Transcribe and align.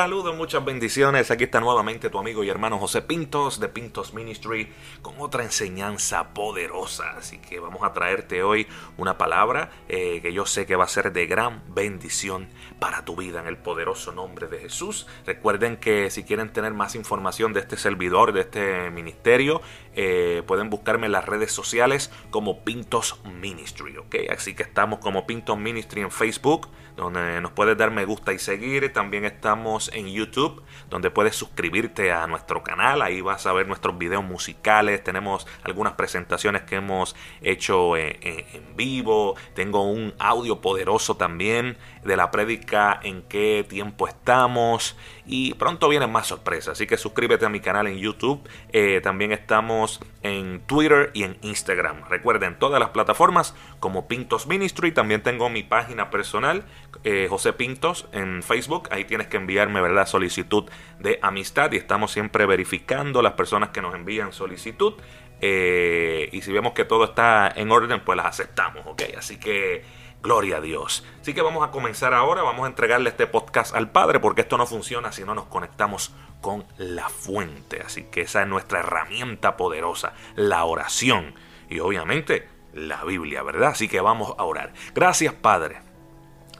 Saludos, 0.00 0.34
muchas 0.34 0.64
bendiciones. 0.64 1.30
Aquí 1.30 1.44
está 1.44 1.60
nuevamente 1.60 2.08
tu 2.08 2.18
amigo 2.18 2.42
y 2.42 2.48
hermano 2.48 2.78
José 2.78 3.02
Pintos 3.02 3.60
de 3.60 3.68
Pintos 3.68 4.14
Ministry 4.14 4.72
con 5.02 5.12
otra 5.18 5.42
enseñanza 5.42 6.32
poderosa. 6.32 7.18
Así 7.18 7.36
que 7.36 7.60
vamos 7.60 7.82
a 7.82 7.92
traerte 7.92 8.42
hoy 8.42 8.66
una 8.96 9.18
palabra 9.18 9.72
eh, 9.90 10.22
que 10.22 10.32
yo 10.32 10.46
sé 10.46 10.64
que 10.64 10.74
va 10.74 10.84
a 10.84 10.88
ser 10.88 11.12
de 11.12 11.26
gran 11.26 11.62
bendición 11.74 12.48
para 12.78 13.04
tu 13.04 13.14
vida 13.14 13.40
en 13.40 13.46
el 13.46 13.58
poderoso 13.58 14.10
nombre 14.10 14.48
de 14.48 14.60
Jesús. 14.60 15.06
Recuerden 15.26 15.76
que 15.76 16.08
si 16.08 16.24
quieren 16.24 16.50
tener 16.50 16.72
más 16.72 16.94
información 16.94 17.52
de 17.52 17.60
este 17.60 17.76
servidor, 17.76 18.32
de 18.32 18.40
este 18.40 18.90
ministerio, 18.90 19.60
eh, 19.92 20.42
pueden 20.46 20.70
buscarme 20.70 21.08
en 21.08 21.12
las 21.12 21.26
redes 21.26 21.52
sociales 21.52 22.10
como 22.30 22.64
Pintos 22.64 23.20
Ministry. 23.38 23.98
¿ok? 23.98 24.16
Así 24.30 24.54
que 24.54 24.62
estamos 24.62 25.00
como 25.00 25.26
Pintos 25.26 25.58
Ministry 25.58 26.00
en 26.00 26.10
Facebook 26.10 26.70
donde 27.00 27.40
nos 27.40 27.52
puedes 27.52 27.76
dar 27.76 27.90
me 27.90 28.04
gusta 28.04 28.32
y 28.32 28.38
seguir. 28.38 28.92
También 28.92 29.24
estamos 29.24 29.89
en 29.92 30.08
YouTube, 30.08 30.62
donde 30.88 31.10
puedes 31.10 31.36
suscribirte 31.36 32.12
a 32.12 32.26
nuestro 32.26 32.62
canal. 32.62 33.02
Ahí 33.02 33.20
vas 33.20 33.46
a 33.46 33.52
ver 33.52 33.66
nuestros 33.66 33.98
videos 33.98 34.24
musicales. 34.24 35.02
Tenemos 35.02 35.46
algunas 35.62 35.94
presentaciones 35.94 36.62
que 36.62 36.76
hemos 36.76 37.14
hecho 37.42 37.96
en, 37.96 38.16
en 38.22 38.76
vivo. 38.76 39.36
Tengo 39.54 39.90
un 39.90 40.14
audio 40.18 40.60
poderoso 40.60 41.16
también 41.16 41.76
de 42.04 42.16
la 42.16 42.30
prédica 42.30 42.98
en 43.02 43.22
qué 43.22 43.64
tiempo 43.68 44.08
estamos 44.08 44.96
y 45.26 45.54
pronto 45.54 45.88
vienen 45.88 46.10
más 46.10 46.26
sorpresas 46.26 46.72
así 46.72 46.86
que 46.86 46.96
suscríbete 46.96 47.44
a 47.44 47.48
mi 47.48 47.60
canal 47.60 47.86
en 47.86 47.98
YouTube 47.98 48.48
eh, 48.72 49.00
también 49.02 49.32
estamos 49.32 50.00
en 50.22 50.60
Twitter 50.66 51.10
y 51.14 51.24
en 51.24 51.38
Instagram 51.42 52.08
recuerden 52.08 52.58
todas 52.58 52.80
las 52.80 52.90
plataformas 52.90 53.54
como 53.80 54.08
Pintos 54.08 54.46
Ministry 54.46 54.92
también 54.92 55.22
tengo 55.22 55.50
mi 55.50 55.62
página 55.62 56.10
personal 56.10 56.64
eh, 57.04 57.26
José 57.28 57.52
Pintos 57.52 58.08
en 58.12 58.42
Facebook 58.42 58.88
ahí 58.90 59.04
tienes 59.04 59.26
que 59.26 59.36
enviarme 59.36 59.79
verdad 59.80 60.06
solicitud 60.06 60.70
de 60.98 61.18
amistad 61.22 61.72
y 61.72 61.76
estamos 61.76 62.12
siempre 62.12 62.46
verificando 62.46 63.22
las 63.22 63.32
personas 63.34 63.70
que 63.70 63.82
nos 63.82 63.94
envían 63.94 64.32
solicitud 64.32 64.94
eh, 65.40 66.28
y 66.32 66.42
si 66.42 66.52
vemos 66.52 66.72
que 66.72 66.84
todo 66.84 67.04
está 67.04 67.52
en 67.54 67.70
orden 67.70 68.00
pues 68.04 68.16
las 68.16 68.26
aceptamos 68.26 68.86
ok 68.86 69.02
así 69.16 69.38
que 69.38 69.84
Gloria 70.22 70.58
a 70.58 70.60
Dios. 70.60 71.02
Así 71.20 71.32
que 71.32 71.40
vamos 71.40 71.66
a 71.66 71.70
comenzar 71.70 72.12
ahora, 72.12 72.42
vamos 72.42 72.64
a 72.64 72.68
entregarle 72.68 73.08
este 73.08 73.26
podcast 73.26 73.74
al 73.74 73.90
Padre 73.90 74.20
porque 74.20 74.42
esto 74.42 74.58
no 74.58 74.66
funciona 74.66 75.12
si 75.12 75.24
no 75.24 75.34
nos 75.34 75.46
conectamos 75.46 76.14
con 76.42 76.66
la 76.76 77.08
fuente. 77.08 77.80
Así 77.80 78.04
que 78.04 78.22
esa 78.22 78.42
es 78.42 78.48
nuestra 78.48 78.80
herramienta 78.80 79.56
poderosa, 79.56 80.12
la 80.36 80.64
oración 80.64 81.34
y 81.70 81.80
obviamente 81.80 82.48
la 82.74 83.02
Biblia, 83.04 83.42
¿verdad? 83.42 83.70
Así 83.70 83.88
que 83.88 84.00
vamos 84.00 84.34
a 84.36 84.44
orar. 84.44 84.74
Gracias 84.94 85.32
Padre 85.32 85.80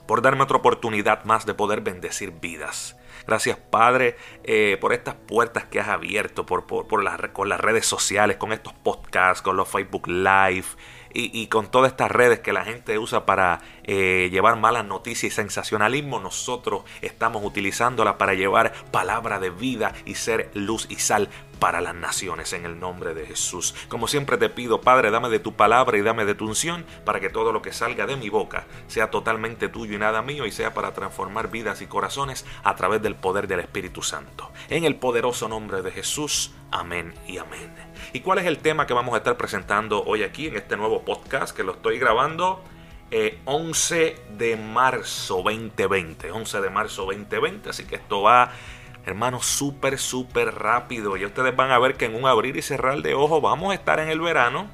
por 0.07 0.23
darme 0.23 0.43
otra 0.43 0.57
oportunidad 0.57 1.23
más 1.25 1.45
de 1.45 1.53
poder 1.53 1.81
bendecir 1.81 2.31
vidas. 2.31 2.97
Gracias 3.27 3.57
Padre 3.57 4.15
eh, 4.43 4.77
por 4.79 4.93
estas 4.93 5.15
puertas 5.15 5.65
que 5.65 5.79
has 5.79 5.87
abierto, 5.87 6.45
por, 6.45 6.65
por, 6.65 6.87
con 7.33 7.49
las 7.49 7.59
redes 7.59 7.85
sociales, 7.85 8.37
con 8.37 8.51
estos 8.51 8.73
podcasts, 8.73 9.41
con 9.41 9.57
los 9.57 9.67
Facebook 9.67 10.07
Live 10.07 10.65
y, 11.13 11.47
con 11.47 11.69
todas 11.69 11.91
estas 11.91 12.11
redes 12.11 12.39
que 12.39 12.53
la 12.53 12.63
gente 12.63 12.97
usa 12.97 13.25
para 13.25 13.61
eh, 13.83 14.29
llevar 14.31 14.57
malas 14.57 14.85
noticias 14.85 15.33
y 15.33 15.35
sensacionalismo, 15.35 16.19
nosotros 16.19 16.83
estamos 17.01 17.43
utilizándola 17.43 18.17
para 18.17 18.33
llevar 18.33 18.73
palabra 18.91 19.39
de 19.39 19.49
vida 19.49 19.93
y 20.05 20.15
ser 20.15 20.51
luz 20.53 20.87
y 20.89 20.95
sal 20.95 21.29
para 21.61 21.79
las 21.79 21.93
naciones 21.93 22.53
en 22.53 22.65
el 22.65 22.79
nombre 22.79 23.13
de 23.13 23.25
Jesús. 23.25 23.75
Como 23.87 24.07
siempre 24.07 24.37
te 24.37 24.49
pido, 24.49 24.81
Padre, 24.81 25.11
dame 25.11 25.29
de 25.29 25.37
tu 25.37 25.53
palabra 25.53 25.95
y 25.95 26.01
dame 26.01 26.25
de 26.25 26.33
tu 26.33 26.47
unción 26.47 26.85
para 27.05 27.19
que 27.19 27.29
todo 27.29 27.51
lo 27.51 27.61
que 27.61 27.71
salga 27.71 28.07
de 28.07 28.15
mi 28.15 28.29
boca 28.29 28.65
sea 28.87 29.11
totalmente 29.11 29.69
tuyo 29.69 29.95
y 29.95 29.99
nada 29.99 30.23
mío 30.23 30.47
y 30.47 30.51
sea 30.51 30.73
para 30.73 30.93
transformar 30.93 31.51
vidas 31.51 31.83
y 31.83 31.85
corazones 31.85 32.47
a 32.63 32.75
través 32.75 33.03
del 33.03 33.15
poder 33.15 33.47
del 33.47 33.59
Espíritu 33.59 34.01
Santo. 34.01 34.51
En 34.69 34.85
el 34.85 34.95
poderoso 34.95 35.47
nombre 35.47 35.83
de 35.83 35.91
Jesús. 35.91 36.51
Amén 36.71 37.13
y 37.27 37.37
amén. 37.37 37.90
¿Y 38.13 38.19
cuál 38.19 38.39
es 38.39 38.45
el 38.45 38.57
tema 38.57 38.85
que 38.85 38.93
vamos 38.93 39.13
a 39.13 39.17
estar 39.17 39.37
presentando 39.37 40.03
hoy 40.03 40.23
aquí 40.23 40.47
en 40.47 40.57
este 40.57 40.77
nuevo 40.77 41.03
podcast 41.03 41.55
que 41.55 41.63
lo 41.63 41.73
estoy 41.73 41.99
grabando? 41.99 42.63
11 43.45 44.07
eh, 44.07 44.15
de 44.37 44.57
marzo 44.57 45.41
2020. 45.43 46.31
11 46.31 46.61
de 46.61 46.69
marzo 46.69 47.05
2020. 47.05 47.69
Así 47.69 47.85
que 47.85 47.95
esto 47.95 48.21
va, 48.21 48.51
hermanos, 49.05 49.45
súper, 49.45 49.97
súper 49.97 50.55
rápido. 50.55 51.17
Y 51.17 51.25
ustedes 51.25 51.55
van 51.55 51.71
a 51.71 51.79
ver 51.79 51.95
que 51.95 52.05
en 52.05 52.15
un 52.15 52.25
abrir 52.25 52.55
y 52.57 52.61
cerrar 52.61 53.01
de 53.01 53.13
ojos 53.13 53.41
vamos 53.41 53.71
a 53.71 53.75
estar 53.75 53.99
en 53.99 54.09
el 54.09 54.21
verano. 54.21 54.67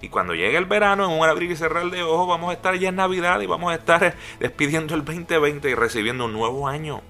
Y 0.00 0.10
cuando 0.10 0.34
llegue 0.34 0.56
el 0.56 0.66
verano, 0.66 1.06
en 1.06 1.18
un 1.18 1.26
abrir 1.26 1.50
y 1.50 1.56
cerrar 1.56 1.90
de 1.90 2.02
ojos, 2.02 2.28
vamos 2.28 2.50
a 2.50 2.52
estar 2.52 2.74
ya 2.76 2.90
en 2.90 2.96
Navidad 2.96 3.40
y 3.40 3.46
vamos 3.46 3.72
a 3.72 3.74
estar 3.74 4.14
despidiendo 4.38 4.94
el 4.94 5.04
2020 5.04 5.68
y 5.68 5.74
recibiendo 5.74 6.26
un 6.26 6.32
nuevo 6.32 6.68
año. 6.68 7.02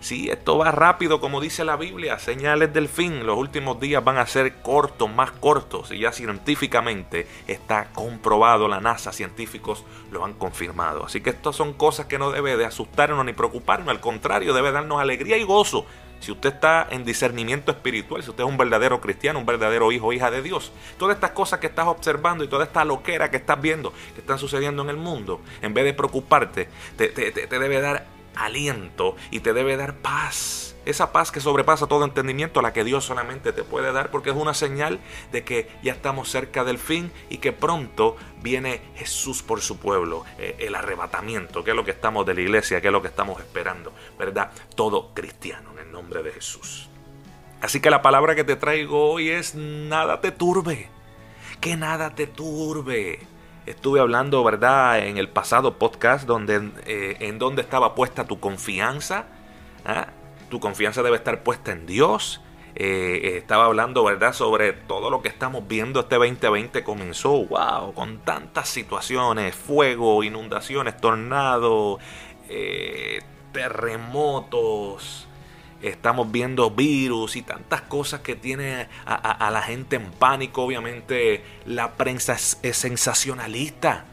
Sí, 0.00 0.28
esto 0.30 0.58
va 0.58 0.70
rápido, 0.70 1.20
como 1.20 1.40
dice 1.40 1.64
la 1.64 1.76
Biblia, 1.76 2.18
señales 2.18 2.72
del 2.72 2.88
fin. 2.88 3.26
Los 3.26 3.38
últimos 3.38 3.80
días 3.80 4.04
van 4.04 4.18
a 4.18 4.26
ser 4.26 4.56
cortos, 4.56 5.10
más 5.10 5.32
cortos, 5.32 5.90
y 5.90 6.00
ya 6.00 6.12
científicamente 6.12 7.26
está 7.46 7.86
comprobado, 7.92 8.68
la 8.68 8.80
NASA, 8.80 9.12
científicos 9.12 9.84
lo 10.12 10.24
han 10.24 10.34
confirmado. 10.34 11.04
Así 11.04 11.20
que 11.20 11.30
estas 11.30 11.56
son 11.56 11.72
cosas 11.72 12.06
que 12.06 12.18
no 12.18 12.30
debe 12.30 12.56
de 12.56 12.66
asustarnos 12.66 13.24
ni 13.24 13.32
preocuparnos, 13.32 13.88
al 13.88 14.00
contrario, 14.00 14.52
debe 14.52 14.70
darnos 14.70 15.00
alegría 15.00 15.38
y 15.38 15.44
gozo. 15.44 15.86
Si 16.20 16.32
usted 16.32 16.54
está 16.54 16.86
en 16.90 17.04
discernimiento 17.04 17.70
espiritual, 17.70 18.22
si 18.22 18.30
usted 18.30 18.42
es 18.42 18.48
un 18.48 18.56
verdadero 18.56 19.00
cristiano, 19.00 19.38
un 19.38 19.46
verdadero 19.46 19.92
hijo 19.92 20.06
o 20.06 20.12
hija 20.12 20.30
de 20.30 20.40
Dios, 20.40 20.72
todas 20.98 21.14
estas 21.14 21.32
cosas 21.32 21.60
que 21.60 21.66
estás 21.66 21.86
observando 21.86 22.42
y 22.42 22.48
toda 22.48 22.64
esta 22.64 22.84
loquera 22.84 23.30
que 23.30 23.36
estás 23.36 23.60
viendo 23.60 23.92
que 24.14 24.20
están 24.20 24.38
sucediendo 24.38 24.82
en 24.82 24.88
el 24.88 24.96
mundo, 24.96 25.42
en 25.60 25.74
vez 25.74 25.84
de 25.84 25.92
preocuparte, 25.92 26.68
te, 26.96 27.08
te 27.08 27.58
debe 27.58 27.80
dar 27.80 28.15
aliento 28.36 29.16
y 29.30 29.40
te 29.40 29.52
debe 29.52 29.76
dar 29.76 29.94
paz. 29.96 30.76
Esa 30.84 31.10
paz 31.10 31.32
que 31.32 31.40
sobrepasa 31.40 31.88
todo 31.88 32.04
entendimiento, 32.04 32.62
la 32.62 32.72
que 32.72 32.84
Dios 32.84 33.04
solamente 33.04 33.52
te 33.52 33.64
puede 33.64 33.92
dar, 33.92 34.12
porque 34.12 34.30
es 34.30 34.36
una 34.36 34.54
señal 34.54 35.00
de 35.32 35.42
que 35.42 35.68
ya 35.82 35.92
estamos 35.92 36.30
cerca 36.30 36.62
del 36.62 36.78
fin 36.78 37.10
y 37.28 37.38
que 37.38 37.52
pronto 37.52 38.16
viene 38.40 38.80
Jesús 38.94 39.42
por 39.42 39.60
su 39.60 39.78
pueblo, 39.78 40.24
eh, 40.38 40.54
el 40.60 40.76
arrebatamiento, 40.76 41.64
que 41.64 41.70
es 41.70 41.76
lo 41.76 41.84
que 41.84 41.90
estamos 41.90 42.24
de 42.24 42.34
la 42.34 42.40
iglesia, 42.40 42.80
que 42.80 42.86
es 42.86 42.92
lo 42.92 43.02
que 43.02 43.08
estamos 43.08 43.40
esperando, 43.40 43.92
¿verdad? 44.16 44.52
Todo 44.76 45.12
cristiano 45.12 45.72
en 45.72 45.78
el 45.80 45.90
nombre 45.90 46.22
de 46.22 46.30
Jesús. 46.30 46.88
Así 47.60 47.80
que 47.80 47.90
la 47.90 48.02
palabra 48.02 48.36
que 48.36 48.44
te 48.44 48.54
traigo 48.54 49.10
hoy 49.10 49.30
es 49.30 49.56
nada 49.56 50.20
te 50.20 50.30
turbe, 50.30 50.88
que 51.60 51.76
nada 51.76 52.14
te 52.14 52.28
turbe 52.28 53.26
estuve 53.66 54.00
hablando, 54.00 54.42
¿verdad?, 54.42 55.06
en 55.06 55.18
el 55.18 55.28
pasado 55.28 55.78
podcast 55.78 56.26
donde, 56.26 56.70
eh, 56.86 57.16
en 57.20 57.38
donde 57.38 57.62
estaba 57.62 57.94
puesta 57.94 58.24
tu 58.24 58.40
confianza. 58.40 59.26
¿ah? 59.84 60.08
Tu 60.48 60.60
confianza 60.60 61.02
debe 61.02 61.16
estar 61.16 61.42
puesta 61.42 61.72
en 61.72 61.86
Dios. 61.86 62.40
Eh, 62.76 63.38
estaba 63.38 63.64
hablando, 63.64 64.04
¿verdad?, 64.04 64.32
sobre 64.32 64.72
todo 64.72 65.10
lo 65.10 65.22
que 65.22 65.28
estamos 65.28 65.66
viendo. 65.66 66.00
Este 66.00 66.16
2020 66.16 66.84
comenzó, 66.84 67.44
wow, 67.46 67.92
con 67.94 68.18
tantas 68.18 68.68
situaciones, 68.68 69.54
fuego, 69.54 70.22
inundaciones, 70.22 70.96
tornados, 70.98 72.00
eh, 72.48 73.20
terremotos, 73.52 75.26
estamos 75.90 76.30
viendo 76.30 76.70
virus 76.70 77.36
y 77.36 77.42
tantas 77.42 77.82
cosas 77.82 78.20
que 78.20 78.34
tiene 78.34 78.88
a, 79.04 79.50
la 79.50 79.62
gente 79.62 79.96
en 79.96 80.10
pánico. 80.10 80.62
Obviamente 80.62 81.44
la 81.64 81.92
prensa 81.92 82.34
es, 82.34 82.58
sensacionalista. 82.76 84.04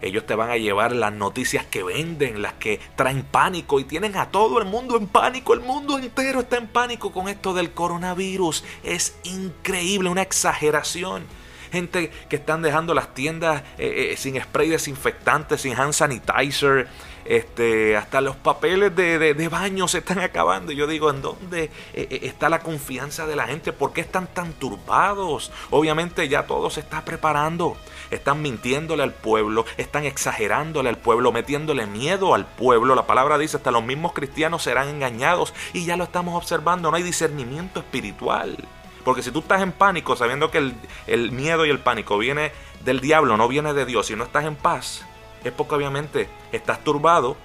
Ellos 0.00 0.26
te 0.26 0.34
van 0.34 0.50
a 0.50 0.56
llevar 0.56 0.92
las 0.92 1.12
noticias 1.12 1.64
que 1.64 1.84
venden, 1.84 2.42
las 2.42 2.54
que 2.54 2.80
traen 2.96 3.22
pánico 3.22 3.78
y 3.78 3.84
tienen 3.84 4.16
a 4.16 4.30
todo 4.30 4.58
el 4.58 4.64
mundo 4.64 4.96
en 4.96 5.06
pánico. 5.06 5.54
El 5.54 5.60
mundo 5.60 5.96
entero 5.98 6.40
está 6.40 6.56
en 6.56 6.66
pánico 6.66 7.12
con 7.12 7.28
esto 7.28 7.54
del 7.54 7.72
coronavirus. 7.72 8.64
Es 8.82 9.16
increíble, 9.22 10.08
una 10.08 10.22
exageración. 10.22 11.24
gente 11.70 12.10
que 12.28 12.36
están 12.36 12.60
dejando 12.62 12.92
las 12.94 13.14
tiendas 13.14 13.62
eh, 13.78 14.10
eh, 14.12 14.16
sin 14.18 14.38
spray 14.38 14.68
desinfectante, 14.68 15.56
sin 15.56 15.78
hand 15.78 15.92
sanitizer, 15.94 16.88
este, 17.24 17.96
hasta 17.96 18.20
los 18.20 18.36
papeles 18.36 18.94
de, 18.94 19.48
baño 19.50 19.88
se 19.88 19.98
están 19.98 20.20
acabando. 20.20 20.72
Yo 20.72 20.86
digo, 20.86 21.10
¿en 21.10 21.22
dónde 21.22 21.70
eh, 21.94 22.20
está 22.22 22.48
la 22.48 22.60
confianza 22.60 23.26
de 23.26 23.36
la 23.36 23.46
gente? 23.46 23.72
¿Por 23.72 23.92
qué 23.92 24.00
están 24.00 24.26
tan 24.26 24.52
turbados? 24.54 25.52
Obviamente 25.70 26.28
ya 26.28 26.46
todo 26.46 26.70
se 26.70 26.80
está 26.80 27.04
preparando. 27.04 27.76
Están 28.10 28.42
mintiéndole 28.42 29.02
al 29.02 29.14
pueblo, 29.14 29.64
están 29.78 30.04
exagerándole 30.04 30.90
al 30.90 30.98
pueblo, 30.98 31.32
metiéndole 31.32 31.86
miedo 31.86 32.34
al 32.34 32.46
pueblo. 32.46 32.94
La 32.94 33.06
palabra 33.06 33.38
dice, 33.38 33.56
hasta 33.56 33.70
los 33.70 33.84
mismos 33.84 34.12
cristianos 34.12 34.62
serán 34.62 34.88
engañados 34.88 35.54
y 35.72 35.86
ya 35.86 35.96
lo 35.96 36.04
estamos 36.04 36.36
observando. 36.36 36.90
No 36.90 36.96
hay 36.96 37.02
discernimiento 37.02 37.80
espiritual. 37.80 38.56
Porque 39.04 39.22
si 39.22 39.30
tú 39.30 39.40
estás 39.40 39.62
en 39.62 39.72
pánico, 39.72 40.16
sabiendo 40.16 40.50
que 40.50 40.72
el, 41.06 41.32
miedo 41.32 41.66
y 41.66 41.70
el 41.70 41.80
pánico 41.80 42.18
viene 42.18 42.52
del 42.84 43.00
diablo, 43.00 43.36
no 43.36 43.48
viene 43.48 43.74
de 43.74 43.84
Dios, 43.84 44.10
y 44.10 44.16
no 44.16 44.24
estás 44.24 44.44
en 44.44 44.56
paz, 44.56 45.04
es 45.44 45.52
porque 45.52 45.74
obviamente 45.74 46.28
estás 46.52 46.82
turbado 46.84 47.36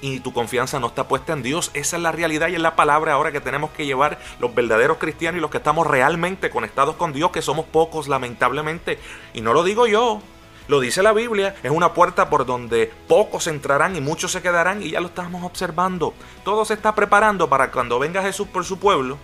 y 0.00 0.20
tu 0.20 0.32
confianza 0.32 0.78
no 0.78 0.88
está 0.88 1.08
puesta 1.08 1.32
en 1.32 1.42
Dios. 1.42 1.70
Esa 1.74 1.96
es 1.96 2.02
la 2.02 2.12
realidad 2.12 2.48
y 2.48 2.54
es 2.54 2.60
la 2.60 2.76
palabra 2.76 3.14
ahora 3.14 3.32
que 3.32 3.40
tenemos 3.40 3.70
que 3.70 3.86
llevar 3.86 4.18
los 4.38 4.54
verdaderos 4.54 4.98
cristianos 4.98 5.38
y 5.38 5.40
los 5.40 5.50
que 5.50 5.58
estamos 5.58 5.86
realmente 5.86 6.50
conectados 6.50 6.96
con 6.96 7.12
Dios, 7.12 7.30
que 7.30 7.42
somos 7.42 7.66
pocos 7.66 8.08
lamentablemente. 8.08 8.98
Y 9.32 9.40
no 9.40 9.52
lo 9.52 9.64
digo 9.64 9.86
yo, 9.86 10.20
lo 10.68 10.80
dice 10.80 11.02
la 11.02 11.12
Biblia, 11.12 11.54
es 11.62 11.70
una 11.70 11.94
puerta 11.94 12.28
por 12.28 12.44
donde 12.44 12.92
pocos 13.08 13.46
entrarán 13.46 13.96
y 13.96 14.00
muchos 14.00 14.32
se 14.32 14.42
quedarán 14.42 14.82
y 14.82 14.90
ya 14.90 15.00
lo 15.00 15.08
estamos 15.08 15.42
observando. 15.44 16.12
Todo 16.44 16.64
se 16.64 16.74
está 16.74 16.94
preparando 16.94 17.48
para 17.48 17.70
cuando 17.70 17.98
venga 17.98 18.22
Jesús 18.22 18.48
por 18.48 18.64
su 18.64 18.78
pueblo 18.78 19.16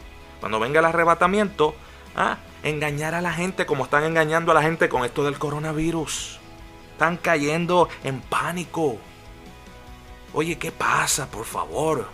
cuando 0.43 0.59
venga 0.59 0.81
el 0.81 0.87
arrebatamiento, 0.87 1.73
¿ah? 2.17 2.37
engañar 2.65 3.15
a 3.15 3.21
la 3.21 3.33
gente 3.33 3.65
como 3.65 3.85
están 3.85 4.03
engañando 4.03 4.51
a 4.51 4.57
la 4.57 4.63
gente 4.63 4.89
con 4.89 5.05
esto 5.05 5.23
del 5.23 5.39
coronavirus. 5.39 6.41
Están 6.93 7.17
cayendo 7.17 7.89
en 8.05 8.21
pánico. 8.21 8.99
Oye, 10.33 10.59
¿qué 10.59 10.73
pasa? 10.73 11.31
Por 11.31 11.45
favor, 11.45 12.09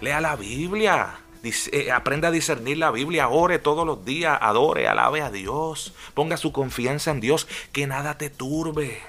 lea 0.00 0.20
la 0.20 0.36
Biblia. 0.36 1.20
Eh, 1.42 1.90
aprenda 1.92 2.28
a 2.28 2.32
discernir 2.32 2.78
la 2.78 2.90
Biblia, 2.90 3.28
ore 3.28 3.58
todos 3.58 3.86
los 3.86 4.04
días, 4.04 4.38
adore, 4.40 4.88
alabe 4.88 5.22
a 5.22 5.30
Dios, 5.30 5.94
ponga 6.14 6.36
su 6.36 6.52
confianza 6.52 7.10
en 7.10 7.20
Dios, 7.20 7.46
que 7.72 7.86
nada 7.86 8.18
te 8.18 8.28
turbe. 8.28 9.00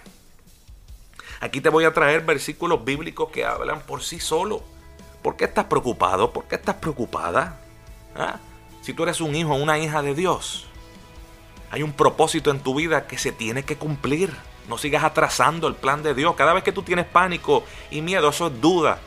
Aquí 1.41 1.61
te 1.61 1.69
voy 1.69 1.85
a 1.85 1.93
traer 1.93 2.21
versículos 2.25 2.83
bíblicos 2.83 3.29
que 3.31 3.45
hablan 3.45 3.81
por 3.81 4.03
sí 4.03 4.19
solo. 4.19 4.61
¿Por 5.21 5.37
qué 5.37 5.45
estás 5.45 5.65
preocupado? 5.65 6.31
¿Por 6.31 6.45
qué 6.45 6.55
estás 6.55 6.75
preocupada? 6.75 7.59
¿Ah? 8.15 8.39
Si 8.81 8.93
tú 8.93 9.03
eres 9.03 9.21
un 9.21 9.35
hijo 9.35 9.53
o 9.53 9.55
una 9.55 9.79
hija 9.79 10.01
de 10.01 10.15
Dios, 10.15 10.65
hay 11.71 11.83
un 11.83 11.93
propósito 11.93 12.51
en 12.51 12.59
tu 12.59 12.75
vida 12.75 13.07
que 13.07 13.17
se 13.17 13.31
tiene 13.31 13.63
que 13.63 13.77
cumplir. 13.77 14.33
No 14.69 14.77
sigas 14.77 15.03
atrasando 15.03 15.67
el 15.67 15.75
plan 15.75 16.03
de 16.03 16.13
Dios. 16.13 16.35
Cada 16.35 16.53
vez 16.53 16.63
que 16.63 16.71
tú 16.71 16.83
tienes 16.83 17.07
pánico 17.07 17.63
y 17.89 18.01
miedo, 18.01 18.29
eso 18.29 18.47
es 18.47 18.61
duda. 18.61 18.99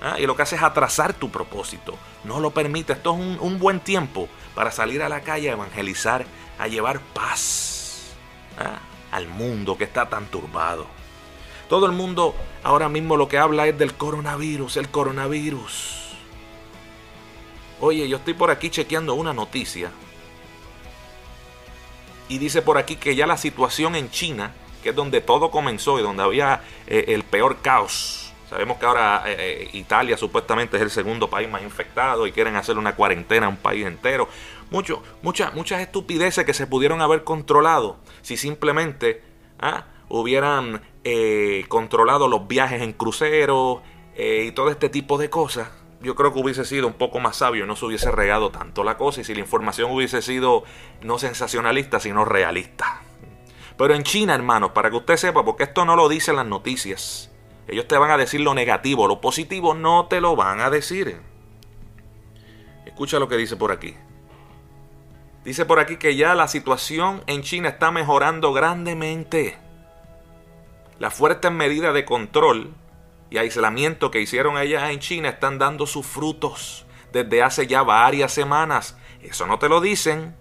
¿ah? 0.00 0.18
Y 0.18 0.26
lo 0.26 0.34
que 0.34 0.42
hace 0.42 0.56
es 0.56 0.62
atrasar 0.62 1.12
tu 1.12 1.30
propósito. 1.30 1.94
No 2.24 2.40
lo 2.40 2.50
permite. 2.52 2.94
Esto 2.94 3.14
es 3.14 3.38
un, 3.38 3.58
buen 3.58 3.80
tiempo 3.80 4.28
para 4.54 4.70
salir 4.70 5.02
a 5.02 5.10
la 5.10 5.20
calle 5.20 5.50
a 5.50 5.52
evangelizar, 5.52 6.24
a 6.58 6.68
llevar 6.68 7.00
paz 7.00 8.14
¿ah? 8.58 8.78
al 9.12 9.28
mundo 9.28 9.76
que 9.76 9.84
está 9.84 10.08
tan 10.08 10.26
turbado. 10.26 10.86
Todo 11.68 11.84
el 11.84 11.92
mundo 11.92 12.34
ahora 12.64 12.88
mismo 12.88 13.18
lo 13.18 13.28
que 13.28 13.38
habla 13.38 13.66
es 13.66 13.78
del 13.78 13.94
coronavirus, 13.94 14.78
el 14.78 14.88
coronavirus. 14.88 16.16
Oye, 17.78 18.08
yo 18.08 18.16
estoy 18.16 18.34
por 18.34 18.50
aquí 18.50 18.70
chequeando 18.70 19.14
una 19.14 19.34
noticia. 19.34 19.90
Y 22.30 22.38
dice 22.38 22.62
por 22.62 22.78
aquí 22.78 22.96
que 22.96 23.14
ya 23.14 23.26
la 23.26 23.36
situación 23.36 23.96
en 23.96 24.10
China, 24.10 24.52
que 24.82 24.90
es 24.90 24.96
donde 24.96 25.20
todo 25.20 25.50
comenzó 25.50 25.98
y 25.98 26.02
donde 26.02 26.22
había 26.22 26.62
eh, 26.86 27.06
el 27.08 27.22
peor 27.24 27.58
caos. 27.62 28.32
Sabemos 28.48 28.78
que 28.78 28.86
ahora 28.86 29.22
eh, 29.26 29.36
eh, 29.38 29.70
Italia 29.74 30.16
supuestamente 30.16 30.76
es 30.76 30.82
el 30.82 30.90
segundo 30.90 31.30
país 31.30 31.48
más 31.48 31.62
infectado 31.62 32.26
y 32.26 32.32
quieren 32.32 32.56
hacer 32.56 32.78
una 32.78 32.96
cuarentena 32.96 33.46
a 33.46 33.48
un 33.48 33.56
país 33.56 33.86
entero. 33.86 34.28
Mucho, 34.70 35.02
muchas, 35.22 35.54
muchas 35.54 35.80
estupideces 35.80 36.44
que 36.44 36.54
se 36.54 36.66
pudieron 36.66 37.00
haber 37.00 37.24
controlado 37.24 37.98
si 38.22 38.36
simplemente 38.36 39.22
ah, 39.60 39.84
hubieran 40.08 40.82
controlado 41.68 42.28
los 42.28 42.46
viajes 42.46 42.82
en 42.82 42.92
cruceros 42.92 43.80
y 44.16 44.52
todo 44.52 44.68
este 44.68 44.90
tipo 44.90 45.16
de 45.16 45.30
cosas 45.30 45.70
yo 46.02 46.14
creo 46.14 46.32
que 46.32 46.40
hubiese 46.40 46.64
sido 46.64 46.86
un 46.86 46.94
poco 46.94 47.20
más 47.20 47.36
sabio, 47.36 47.66
no 47.66 47.76
se 47.76 47.84
hubiese 47.84 48.10
regado 48.10 48.50
tanto 48.50 48.84
la 48.84 48.96
cosa 48.96 49.20
y 49.20 49.24
si 49.24 49.34
la 49.34 49.40
información 49.40 49.90
hubiese 49.90 50.22
sido 50.22 50.64
no 51.02 51.18
sensacionalista, 51.18 52.00
sino 52.00 52.24
realista. 52.24 53.02
Pero 53.80 53.94
en 53.94 54.02
China, 54.02 54.34
hermanos, 54.34 54.72
para 54.72 54.90
que 54.90 54.96
usted 54.96 55.16
sepa, 55.16 55.42
porque 55.42 55.62
esto 55.62 55.86
no 55.86 55.96
lo 55.96 56.10
dicen 56.10 56.36
las 56.36 56.44
noticias, 56.44 57.30
ellos 57.66 57.88
te 57.88 57.96
van 57.96 58.10
a 58.10 58.18
decir 58.18 58.42
lo 58.42 58.52
negativo, 58.52 59.08
lo 59.08 59.22
positivo 59.22 59.72
no 59.72 60.04
te 60.04 60.20
lo 60.20 60.36
van 60.36 60.60
a 60.60 60.68
decir. 60.68 61.18
Escucha 62.84 63.18
lo 63.18 63.26
que 63.26 63.38
dice 63.38 63.56
por 63.56 63.72
aquí. 63.72 63.96
Dice 65.46 65.64
por 65.64 65.80
aquí 65.80 65.96
que 65.96 66.14
ya 66.14 66.34
la 66.34 66.46
situación 66.46 67.22
en 67.26 67.40
China 67.40 67.70
está 67.70 67.90
mejorando 67.90 68.52
grandemente. 68.52 69.56
Las 70.98 71.14
fuertes 71.14 71.50
medidas 71.50 71.94
de 71.94 72.04
control 72.04 72.74
y 73.30 73.38
aislamiento 73.38 74.10
que 74.10 74.20
hicieron 74.20 74.58
allá 74.58 74.90
en 74.90 74.98
China 74.98 75.30
están 75.30 75.58
dando 75.58 75.86
sus 75.86 76.04
frutos 76.04 76.84
desde 77.14 77.42
hace 77.42 77.66
ya 77.66 77.82
varias 77.82 78.30
semanas. 78.30 78.98
Eso 79.22 79.46
no 79.46 79.58
te 79.58 79.70
lo 79.70 79.80
dicen. 79.80 80.36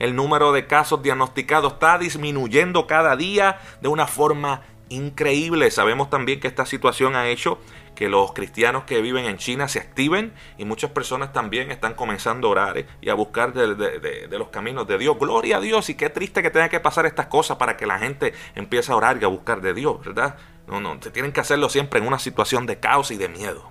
El 0.00 0.16
número 0.16 0.52
de 0.52 0.66
casos 0.66 1.02
diagnosticados 1.02 1.74
está 1.74 1.98
disminuyendo 1.98 2.86
cada 2.86 3.16
día 3.16 3.60
de 3.82 3.88
una 3.88 4.06
forma 4.06 4.62
increíble. 4.88 5.70
Sabemos 5.70 6.08
también 6.08 6.40
que 6.40 6.48
esta 6.48 6.64
situación 6.64 7.14
ha 7.16 7.28
hecho 7.28 7.58
que 7.94 8.08
los 8.08 8.32
cristianos 8.32 8.84
que 8.84 9.02
viven 9.02 9.26
en 9.26 9.36
China 9.36 9.68
se 9.68 9.78
activen 9.78 10.32
y 10.56 10.64
muchas 10.64 10.90
personas 10.90 11.34
también 11.34 11.70
están 11.70 11.92
comenzando 11.92 12.48
a 12.48 12.50
orar 12.50 12.78
¿eh? 12.78 12.86
y 13.02 13.10
a 13.10 13.14
buscar 13.14 13.52
de, 13.52 14.26
los 14.30 14.48
caminos 14.48 14.88
de 14.88 14.96
Dios. 14.96 15.18
Gloria 15.18 15.58
a 15.58 15.60
Dios 15.60 15.90
y 15.90 15.94
qué 15.94 16.08
triste 16.08 16.42
que 16.42 16.50
tenga 16.50 16.70
que 16.70 16.80
pasar 16.80 17.04
estas 17.04 17.26
cosas 17.26 17.58
para 17.58 17.76
que 17.76 17.84
la 17.84 17.98
gente 17.98 18.32
empiece 18.54 18.90
a 18.92 18.96
orar 18.96 19.18
y 19.20 19.24
a 19.26 19.28
buscar 19.28 19.60
de 19.60 19.74
Dios, 19.74 20.02
¿verdad? 20.02 20.36
No, 20.66 20.80
no, 20.80 20.96
se 21.02 21.10
tienen 21.10 21.32
que 21.32 21.40
hacerlo 21.40 21.68
siempre 21.68 22.00
en 22.00 22.06
una 22.06 22.18
situación 22.18 22.64
de 22.64 22.80
caos 22.80 23.10
y 23.10 23.18
de 23.18 23.28
miedo. 23.28 23.68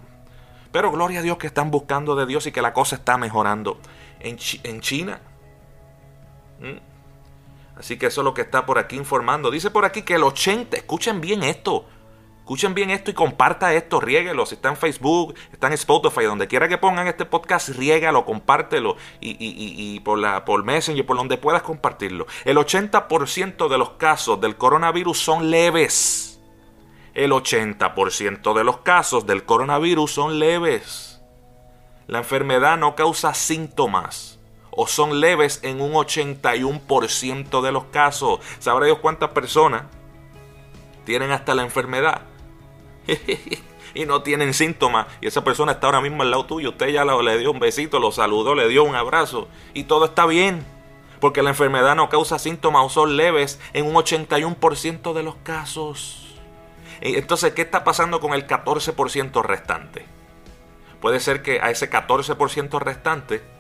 Pero 0.72 0.92
gloria 0.92 1.22
a 1.22 1.24
Dios 1.24 1.40
que 1.40 1.48
están 1.48 1.72
buscando 1.72 2.16
de 2.16 2.28
Dios 2.28 2.46
y 2.46 2.52
que 2.52 2.62
la 2.62 2.72
cosa 2.72 2.98
está 2.98 3.18
mejorando 3.18 3.80
en 4.20 4.38
China. 4.38 5.22
¿Mm? 6.60 6.78
Así 7.78 7.98
que 7.98 8.08
eso 8.08 8.22
es 8.22 8.26
lo 8.26 8.34
que 8.34 8.42
está 8.42 8.66
por 8.66 8.78
aquí 8.78 8.98
informando. 8.98 9.52
Dice 9.52 9.72
por 9.72 9.86
aquí 9.86 10.02
que 10.02 10.16
el 10.16 10.24
80, 10.24 10.76
escuchen 10.76 11.22
bien 11.22 11.44
esto, 11.44 11.86
escuchen 12.40 12.74
bien 12.74 12.90
esto 12.90 13.10
y 13.10 13.14
comparta 13.14 13.74
esto, 13.74 14.02
riéguelo. 14.02 14.46
Si 14.46 14.56
está 14.56 14.70
en 14.70 14.76
Facebook, 14.76 15.34
está 15.54 15.68
en 15.68 15.74
Spotify, 15.74 16.24
donde 16.24 16.48
quiera 16.48 16.68
que 16.68 16.78
pongan 16.78 17.08
este 17.08 17.26
podcast, 17.26 17.70
riégalo, 17.70 18.26
compártelo. 18.26 18.98
Y, 19.22 19.38
y, 19.40 20.00
por, 20.02 20.20
la, 20.20 20.44
por 20.44 20.66
Messenger, 20.66 21.06
por 21.06 21.16
donde 21.16 21.38
puedas 21.38 21.62
compartirlo. 21.62 22.28
El 22.44 22.58
80% 22.58 23.70
de 23.70 23.78
los 23.78 23.92
casos 23.92 24.42
del 24.42 24.58
coronavirus 24.58 25.18
son 25.18 25.50
leves 25.50 26.30
el 27.14 27.32
80% 27.32 28.54
de 28.54 28.64
los 28.64 28.78
casos 28.78 29.26
del 29.26 29.44
coronavirus 29.44 30.12
son 30.12 30.40
leves. 30.40 31.22
La 32.08 32.20
enfermedad 32.20 32.78
no 32.78 32.96
causa 32.96 33.34
síntomas 33.34 34.39
o 34.82 34.88
son 34.88 35.20
leves 35.20 35.60
en 35.64 35.82
un 35.82 35.92
81% 35.92 37.62
de 37.62 37.72
los 37.74 37.84
casos. 37.86 38.40
¿Sabrá 38.60 38.86
Dios 38.86 39.00
cuántas 39.00 39.32
personas 39.32 39.84
tienen 41.04 41.32
hasta 41.32 41.54
la 41.54 41.64
enfermedad? 41.64 42.22
y 43.94 44.06
no 44.06 44.22
tienen 44.22 44.54
síntomas 44.54 45.08
y 45.20 45.28
esa 45.28 45.44
persona 45.44 45.74
está 45.74 45.88
ahora 45.88 46.00
mismo 46.00 46.24
al 46.24 46.32
lado 46.32 46.46
tuyo, 46.46 46.70
usted 46.70 46.88
ya 46.88 47.04
le 47.04 47.38
dio 47.38 47.52
un 47.52 47.60
besito, 47.60 48.00
lo 48.00 48.14
saludó, 48.14 48.56
le 48.56 48.70
dio 48.70 48.86
un 48.86 48.96
abrazo 48.96 49.50
y 49.74 49.84
todo 49.84 50.06
está 50.06 50.26
bien, 50.26 50.66
porque 51.20 51.44
la 51.44 51.50
enfermedad 51.50 51.98
no 51.98 52.08
causa 52.08 52.40
síntomas 52.40 52.86
o 52.86 52.90
son 52.90 53.18
leves 53.18 53.60
en 53.74 53.86
un 53.86 53.96
81% 53.96 55.12
de 55.12 55.24
los 55.24 55.36
casos. 55.44 56.38
Entonces, 57.02 57.52
¿qué 57.52 57.64
está 57.64 57.84
pasando 57.84 58.22
con 58.22 58.34
el 58.34 58.48
14% 58.48 59.44
restante? 59.44 60.06
Puede 61.02 61.20
ser 61.20 61.42
que 61.42 61.60
a 61.60 61.70
ese 61.70 61.90
14% 61.90 62.80
restante, 62.80 63.59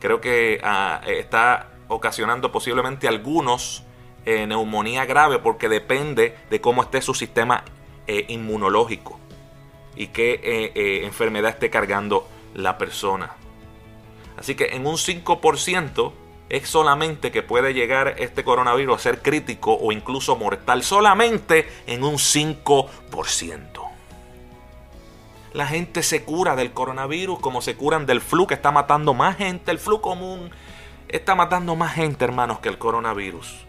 creo 0.00 0.20
que 0.20 0.60
ah, 0.62 1.00
está 1.06 1.70
ocasionando 1.88 2.52
posiblemente 2.52 3.08
algunos 3.08 3.82
eh, 4.24 4.46
neumonía 4.46 5.06
grave 5.06 5.38
porque 5.38 5.68
depende 5.68 6.36
de 6.50 6.60
cómo 6.60 6.82
esté 6.82 7.00
su 7.00 7.14
sistema 7.14 7.64
eh, 8.06 8.26
inmunológico 8.28 9.18
y 9.96 10.08
qué 10.08 10.40
eh, 10.74 11.04
enfermedad 11.04 11.52
esté 11.52 11.70
cargando 11.70 12.28
la 12.54 12.78
persona. 12.78 13.32
Así 14.36 14.54
que 14.54 14.76
en 14.76 14.86
un 14.86 14.96
5% 14.96 16.12
es 16.48 16.68
solamente 16.68 17.30
que 17.30 17.42
puede 17.42 17.74
llegar 17.74 18.14
este 18.18 18.44
coronavirus 18.44 18.96
a 18.96 19.02
ser 19.02 19.22
crítico 19.22 19.74
o 19.74 19.92
incluso 19.92 20.36
mortal, 20.36 20.82
solamente 20.82 21.68
en 21.86 22.04
un 22.04 22.14
5%. 22.14 23.87
La 25.52 25.66
gente 25.66 26.02
se 26.02 26.24
cura 26.24 26.56
del 26.56 26.72
coronavirus 26.72 27.40
como 27.40 27.62
se 27.62 27.74
curan 27.76 28.06
del 28.06 28.20
flu 28.20 28.46
que 28.46 28.54
está 28.54 28.70
matando 28.70 29.14
más 29.14 29.36
gente, 29.36 29.70
el 29.70 29.78
flu 29.78 30.00
común. 30.00 30.50
está 31.08 31.34
matando 31.34 31.74
más 31.74 31.94
gente, 31.94 32.24
hermanos, 32.24 32.58
que 32.58 32.68
el 32.68 32.78
coronavirus. 32.78 33.64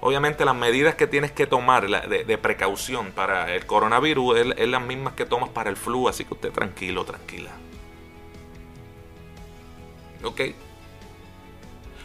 Obviamente 0.00 0.44
las 0.44 0.54
medidas 0.54 0.94
que 0.94 1.06
tienes 1.06 1.32
que 1.32 1.46
tomar 1.46 1.88
de, 1.88 2.38
precaución 2.38 3.12
para 3.12 3.54
el 3.54 3.66
coronavirus 3.66 4.54
es, 4.56 4.68
las 4.68 4.82
mismas 4.82 5.14
que 5.14 5.24
tomas 5.24 5.50
para 5.50 5.70
el 5.70 5.76
flu, 5.76 6.08
así 6.08 6.24
que 6.24 6.34
usted 6.34 6.52
tranquilo, 6.52 7.04
tranquila. 7.04 7.50
¿Ok? 10.24 10.40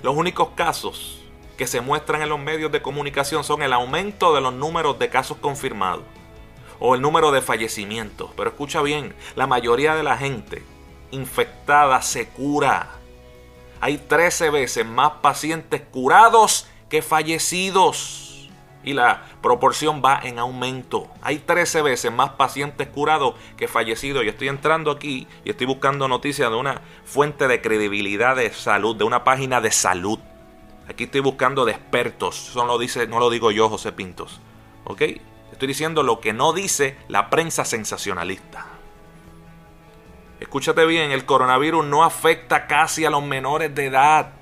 Los 0.01 0.15
únicos 0.15 0.49
casos 0.49 1.23
que 1.57 1.65
se 1.65 1.81
muestran 1.81 2.21
en 2.21 2.29
los 2.29 2.39
medios 2.39 2.71
de 2.71 2.81
comunicación 2.81 3.43
son 3.43 3.63
el 3.63 3.73
aumento 3.73 4.33
de 4.33 4.41
los 4.41 4.53
números 4.53 4.99
de 4.99 5.09
casos 5.09 5.37
confirmados 5.37 6.03
o 6.79 6.95
el 6.95 7.01
número 7.01 7.31
de 7.31 7.41
fallecimientos. 7.41 8.31
Pero 8.35 8.49
escucha 8.49 8.81
bien, 8.81 9.15
la 9.35 9.47
mayoría 9.47 9.95
de 9.95 10.03
la 10.03 10.17
gente 10.17 10.63
infectada 11.11 12.01
se 12.01 12.27
cura. 12.29 12.91
Hay 13.79 13.97
13 13.97 14.49
veces 14.49 14.85
más 14.85 15.13
pacientes 15.21 15.81
curados 15.91 16.67
que 16.89 17.01
fallecidos. 17.01 18.23
Y 18.83 18.93
la 18.93 19.25
proporción 19.41 20.01
va 20.03 20.21
en 20.23 20.39
aumento. 20.39 21.09
Hay 21.21 21.39
13 21.39 21.81
veces 21.81 22.11
más 22.11 22.31
pacientes 22.31 22.87
curados 22.87 23.35
que 23.57 23.67
fallecidos. 23.67 24.23
Y 24.23 24.29
estoy 24.29 24.47
entrando 24.47 24.91
aquí 24.91 25.27
y 25.43 25.49
estoy 25.49 25.67
buscando 25.67 26.07
noticias 26.07 26.49
de 26.49 26.55
una 26.55 26.81
fuente 27.03 27.47
de 27.49 27.61
credibilidad 27.61 28.37
de 28.37 28.53
salud, 28.53 28.95
de 28.95 29.03
una 29.03 29.25
página 29.25 29.59
de 29.59 29.71
salud. 29.71 30.19
Aquí 30.87 31.03
estoy 31.03 31.19
buscando 31.19 31.65
de 31.65 31.73
expertos. 31.73 32.49
Eso 32.49 32.61
no 32.61 32.67
lo, 32.67 32.77
dice, 32.77 33.07
no 33.07 33.19
lo 33.19 33.29
digo 33.29 33.51
yo, 33.51 33.67
José 33.67 33.91
Pintos. 33.91 34.39
¿Ok? 34.85 35.01
Estoy 35.57 35.69
diciendo 35.69 36.03
lo 36.03 36.19
que 36.19 36.33
no 36.33 36.53
dice 36.53 36.95
la 37.07 37.31
prensa 37.31 37.65
sensacionalista. 37.65 38.67
Escúchate 40.39 40.85
bien, 40.85 41.09
el 41.09 41.25
coronavirus 41.25 41.83
no 41.83 42.03
afecta 42.03 42.67
casi 42.67 43.05
a 43.05 43.09
los 43.09 43.23
menores 43.23 43.73
de 43.73 43.87
edad. 43.87 44.33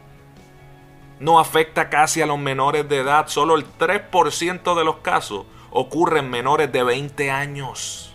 No 1.21 1.39
afecta 1.39 1.89
casi 1.89 2.21
a 2.21 2.25
los 2.25 2.37
menores 2.37 2.89
de 2.89 2.97
edad. 2.97 3.29
Solo 3.29 3.55
el 3.55 3.65
3% 3.65 4.75
de 4.75 4.83
los 4.83 4.97
casos 4.97 5.45
ocurren 5.71 6.25
en 6.25 6.31
menores 6.31 6.69
de 6.73 6.83
20 6.83 7.31
años. 7.31 8.13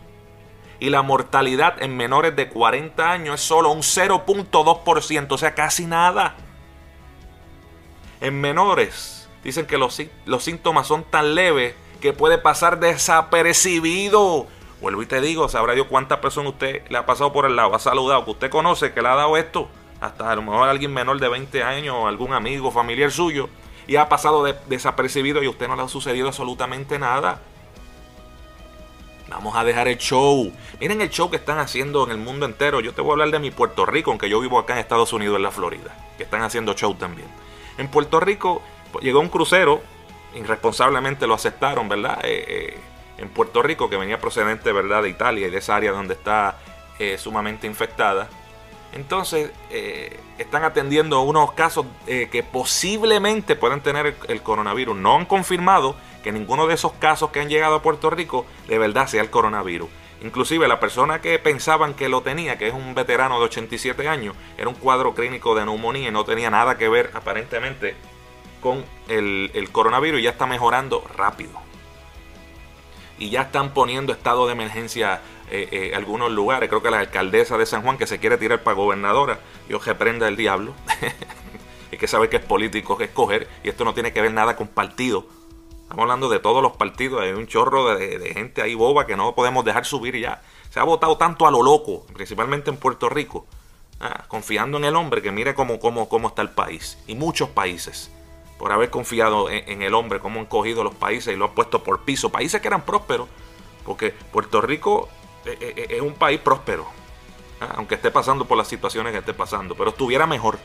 Y 0.78 0.90
la 0.90 1.00
mortalidad 1.00 1.82
en 1.82 1.96
menores 1.96 2.36
de 2.36 2.50
40 2.50 3.10
años 3.10 3.36
es 3.36 3.40
solo 3.40 3.72
un 3.72 3.80
0.2%, 3.80 5.26
o 5.30 5.38
sea, 5.38 5.54
casi 5.54 5.86
nada. 5.86 6.34
En 8.20 8.38
menores 8.38 9.26
dicen 9.42 9.64
que 9.64 9.78
los, 9.78 10.02
los 10.26 10.44
síntomas 10.44 10.86
son 10.86 11.04
tan 11.04 11.34
leves 11.34 11.74
que 12.00 12.12
puede 12.12 12.38
pasar 12.38 12.80
desapercibido. 12.80 14.46
Vuelvo 14.80 15.02
y 15.02 15.06
te 15.06 15.20
digo, 15.20 15.48
sabrá 15.48 15.74
Dios 15.74 15.86
cuántas 15.88 16.18
personas 16.18 16.54
usted 16.54 16.82
le 16.88 16.98
ha 16.98 17.04
pasado 17.04 17.32
por 17.32 17.44
el 17.44 17.54
lado, 17.54 17.74
ha 17.74 17.78
saludado, 17.78 18.24
que 18.24 18.30
usted 18.30 18.50
conoce, 18.50 18.92
que 18.92 19.02
le 19.02 19.08
ha 19.08 19.14
dado 19.14 19.36
esto, 19.36 19.68
hasta 20.00 20.30
a 20.30 20.34
lo 20.34 20.42
mejor 20.42 20.68
alguien 20.68 20.92
menor 20.92 21.20
de 21.20 21.28
20 21.28 21.62
años, 21.62 21.94
o 21.98 22.08
algún 22.08 22.32
amigo, 22.32 22.70
familiar 22.70 23.10
suyo, 23.10 23.50
y 23.86 23.96
ha 23.96 24.08
pasado 24.08 24.44
desapercibido 24.66 25.42
y 25.42 25.46
a 25.46 25.50
usted 25.50 25.68
no 25.68 25.76
le 25.76 25.82
ha 25.82 25.88
sucedido 25.88 26.28
absolutamente 26.28 26.98
nada. 26.98 27.42
Vamos 29.28 29.54
a 29.54 29.62
dejar 29.62 29.86
el 29.86 29.98
show. 29.98 30.50
Miren 30.80 31.00
el 31.02 31.10
show 31.10 31.30
que 31.30 31.36
están 31.36 31.58
haciendo 31.58 32.04
en 32.04 32.10
el 32.10 32.16
mundo 32.16 32.46
entero. 32.46 32.80
Yo 32.80 32.92
te 32.92 33.00
voy 33.00 33.10
a 33.10 33.12
hablar 33.12 33.30
de 33.30 33.38
mi 33.38 33.52
Puerto 33.52 33.86
Rico, 33.86 34.10
aunque 34.10 34.28
yo 34.28 34.40
vivo 34.40 34.58
acá 34.58 34.72
en 34.72 34.80
Estados 34.80 35.12
Unidos, 35.12 35.36
en 35.36 35.42
la 35.42 35.52
Florida, 35.52 35.96
que 36.16 36.24
están 36.24 36.42
haciendo 36.42 36.74
show 36.74 36.94
también. 36.94 37.28
En 37.78 37.88
Puerto 37.88 38.18
Rico 38.18 38.60
pues, 38.92 39.04
llegó 39.04 39.20
un 39.20 39.28
crucero 39.28 39.82
irresponsablemente 40.34 41.26
lo 41.26 41.34
aceptaron, 41.34 41.88
¿verdad? 41.88 42.20
Eh, 42.24 42.44
eh, 42.48 42.78
en 43.18 43.28
Puerto 43.28 43.62
Rico, 43.62 43.90
que 43.90 43.96
venía 43.96 44.18
procedente, 44.18 44.72
¿verdad?, 44.72 45.02
de 45.02 45.10
Italia 45.10 45.46
y 45.46 45.50
de 45.50 45.58
esa 45.58 45.76
área 45.76 45.92
donde 45.92 46.14
está 46.14 46.56
eh, 46.98 47.18
sumamente 47.18 47.66
infectada. 47.66 48.28
Entonces, 48.92 49.52
están 50.36 50.64
atendiendo 50.64 51.20
unos 51.20 51.52
casos 51.52 51.86
que 52.06 52.42
posiblemente 52.42 53.54
pueden 53.54 53.82
tener 53.82 54.16
el, 54.26 54.42
coronavirus. 54.42 54.96
No 54.96 55.14
han 55.14 55.26
confirmado 55.26 55.94
que 56.24 56.32
ninguno 56.32 56.66
de 56.66 56.74
esos 56.74 56.90
casos 56.94 57.30
que 57.30 57.38
han 57.38 57.48
llegado 57.48 57.76
a 57.76 57.82
Puerto 57.82 58.10
Rico 58.10 58.46
de 58.66 58.78
verdad 58.78 59.06
sea 59.06 59.22
el 59.22 59.30
coronavirus. 59.30 59.88
Inclusive 60.22 60.66
la 60.66 60.80
persona 60.80 61.20
que 61.20 61.38
pensaban 61.38 61.94
que 61.94 62.08
lo 62.08 62.22
tenía, 62.22 62.58
que 62.58 62.66
es 62.66 62.74
un 62.74 62.96
veterano 62.96 63.38
de 63.38 63.44
87 63.44 64.08
años, 64.08 64.34
era 64.58 64.68
un 64.68 64.74
cuadro 64.74 65.14
clínico 65.14 65.54
de 65.54 65.64
neumonía 65.64 66.08
y 66.08 66.10
no 66.12 66.24
tenía 66.24 66.50
nada 66.50 66.76
que 66.76 66.88
ver 66.88 67.12
aparentemente 67.14 67.94
con 68.60 68.84
el, 69.08 69.68
coronavirus 69.72 70.22
ya 70.22 70.30
está 70.30 70.46
mejorando 70.46 71.04
rápido. 71.16 71.52
Y 73.18 73.30
ya 73.30 73.42
están 73.42 73.74
poniendo 73.74 74.12
estado 74.12 74.46
de 74.46 74.52
emergencia 74.52 75.20
en 75.50 75.60
eh, 75.60 75.68
eh, 75.72 75.92
algunos 75.94 76.30
lugares. 76.30 76.68
Creo 76.68 76.82
que 76.82 76.90
la 76.90 77.00
alcaldesa 77.00 77.58
de 77.58 77.66
San 77.66 77.82
Juan 77.82 77.98
que 77.98 78.06
se 78.06 78.18
quiere 78.18 78.38
tirar 78.38 78.62
para 78.62 78.76
gobernadora, 78.76 79.40
Dios 79.68 79.84
reprenda 79.84 80.28
el 80.28 80.36
diablo. 80.36 80.74
Hay 81.92 81.98
que 81.98 82.06
saber 82.06 82.30
que 82.30 82.36
es 82.36 82.44
político 82.44 82.96
que 82.96 83.04
escoger 83.04 83.48
y 83.64 83.68
esto 83.68 83.84
no 83.84 83.92
tiene 83.94 84.12
que 84.12 84.22
ver 84.22 84.32
nada 84.32 84.56
con 84.56 84.68
partido. 84.68 85.26
Estamos 85.82 86.02
hablando 86.04 86.28
de 86.28 86.38
todos 86.38 86.62
los 86.62 86.76
partidos, 86.76 87.20
hay 87.20 87.32
un 87.32 87.48
chorro 87.48 87.96
de, 87.96 88.32
gente 88.32 88.62
ahí 88.62 88.76
boba 88.76 89.08
que 89.08 89.16
no 89.16 89.34
podemos 89.34 89.64
dejar 89.64 89.84
subir 89.84 90.16
ya. 90.16 90.40
Se 90.70 90.78
ha 90.78 90.84
votado 90.84 91.16
tanto 91.16 91.48
a 91.48 91.50
lo 91.50 91.64
loco, 91.64 92.06
principalmente 92.14 92.70
en 92.70 92.76
Puerto 92.76 93.08
Rico, 93.08 93.44
ah, 93.98 94.22
confiando 94.28 94.78
en 94.78 94.84
el 94.84 94.94
hombre 94.94 95.20
que 95.20 95.32
mire 95.32 95.52
cómo, 95.52 95.80
cómo, 95.80 96.08
cómo 96.08 96.28
está 96.28 96.42
el 96.42 96.50
país 96.50 96.96
y 97.08 97.16
muchos 97.16 97.48
países 97.48 98.12
por 98.60 98.72
haber 98.72 98.90
confiado 98.90 99.48
en, 99.48 99.80
el 99.80 99.94
hombre, 99.94 100.20
cómo 100.20 100.38
han 100.38 100.44
cogido 100.44 100.84
los 100.84 100.94
países 100.94 101.32
y 101.32 101.36
lo 101.38 101.46
han 101.46 101.52
puesto 101.52 101.82
por 101.82 102.02
piso. 102.02 102.28
Países 102.28 102.60
que 102.60 102.68
eran 102.68 102.82
prósperos, 102.82 103.26
porque 103.86 104.10
Puerto 104.10 104.60
Rico 104.60 105.08
eh, 105.46 105.56
eh, 105.58 105.74
eh, 105.78 105.86
es 105.96 106.02
un 106.02 106.12
país 106.12 106.38
próspero, 106.40 106.86
aunque 107.76 107.94
esté 107.94 108.10
pasando 108.10 108.44
por 108.44 108.58
las 108.58 108.68
situaciones 108.68 109.12
que 109.12 109.20
esté 109.20 109.32
pasando, 109.32 109.74
pero 109.74 109.88
estuviera 109.88 110.26
mejor. 110.26 110.58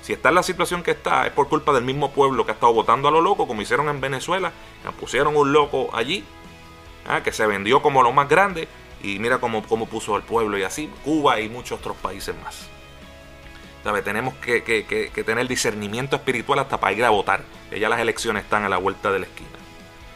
Si 0.00 0.14
está 0.14 0.30
en 0.30 0.36
la 0.36 0.42
situación 0.42 0.82
que 0.82 0.92
está, 0.92 1.26
es 1.26 1.32
por 1.34 1.48
culpa 1.48 1.74
del 1.74 1.84
mismo 1.84 2.12
pueblo 2.12 2.46
que 2.46 2.52
ha 2.52 2.54
estado 2.54 2.72
votando 2.72 3.08
a 3.08 3.10
lo 3.10 3.20
loco, 3.20 3.46
como 3.46 3.60
hicieron 3.60 3.90
en 3.90 4.00
Venezuela, 4.00 4.50
pusieron 4.98 5.36
un 5.36 5.52
loco 5.52 5.90
allí, 5.92 6.24
que 7.24 7.32
se 7.32 7.46
vendió 7.46 7.82
como 7.82 8.02
lo 8.02 8.10
más 8.10 8.30
grande, 8.30 8.68
y 9.02 9.18
mira 9.18 9.36
cómo, 9.38 9.62
cómo 9.64 9.84
puso 9.84 10.16
al 10.16 10.22
pueblo, 10.22 10.56
y 10.56 10.62
así 10.62 10.90
Cuba 11.04 11.40
y 11.40 11.50
muchos 11.50 11.78
otros 11.78 11.98
países 11.98 12.34
más. 12.42 12.70
Tenemos 14.02 14.34
que, 14.34 15.24
tener 15.24 15.48
discernimiento 15.48 16.16
espiritual 16.16 16.58
hasta 16.60 16.78
para 16.78 16.92
ir 16.92 17.04
a 17.04 17.10
votar. 17.10 17.42
Que 17.70 17.80
ya 17.80 17.88
las 17.88 18.00
elecciones 18.00 18.44
están 18.44 18.64
a 18.64 18.68
la 18.68 18.76
vuelta 18.76 19.10
de 19.10 19.20
la 19.20 19.26
esquina. 19.26 19.48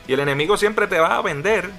Y 0.06 0.12
el 0.12 0.20
enemigo 0.20 0.56
siempre 0.56 0.86
te 0.86 0.98
va 0.98 1.16
a 1.16 1.22
vender. 1.22 1.70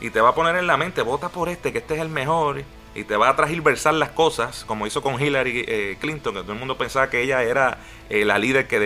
Y 0.00 0.10
te 0.10 0.20
va 0.20 0.30
a 0.30 0.34
poner 0.34 0.56
en 0.56 0.66
la 0.66 0.76
mente, 0.76 1.02
vota 1.02 1.28
por 1.28 1.48
este, 1.48 1.72
que 1.72 1.78
este 1.78 1.94
es 1.94 2.00
el 2.00 2.08
mejor. 2.08 2.62
Y 2.94 3.04
te 3.04 3.16
va 3.16 3.28
a 3.28 3.36
transversar 3.36 3.94
las 3.94 4.10
cosas, 4.10 4.64
como 4.64 4.86
hizo 4.86 5.02
con 5.02 5.20
Hillary 5.20 5.64
eh, 5.66 5.96
Clinton, 6.00 6.34
que 6.34 6.40
todo 6.42 6.52
el 6.52 6.58
mundo 6.58 6.78
pensaba 6.78 7.10
que 7.10 7.22
ella 7.22 7.42
era 7.42 7.78
eh, 8.08 8.24
la 8.24 8.38
líder 8.38 8.66
que, 8.66 8.78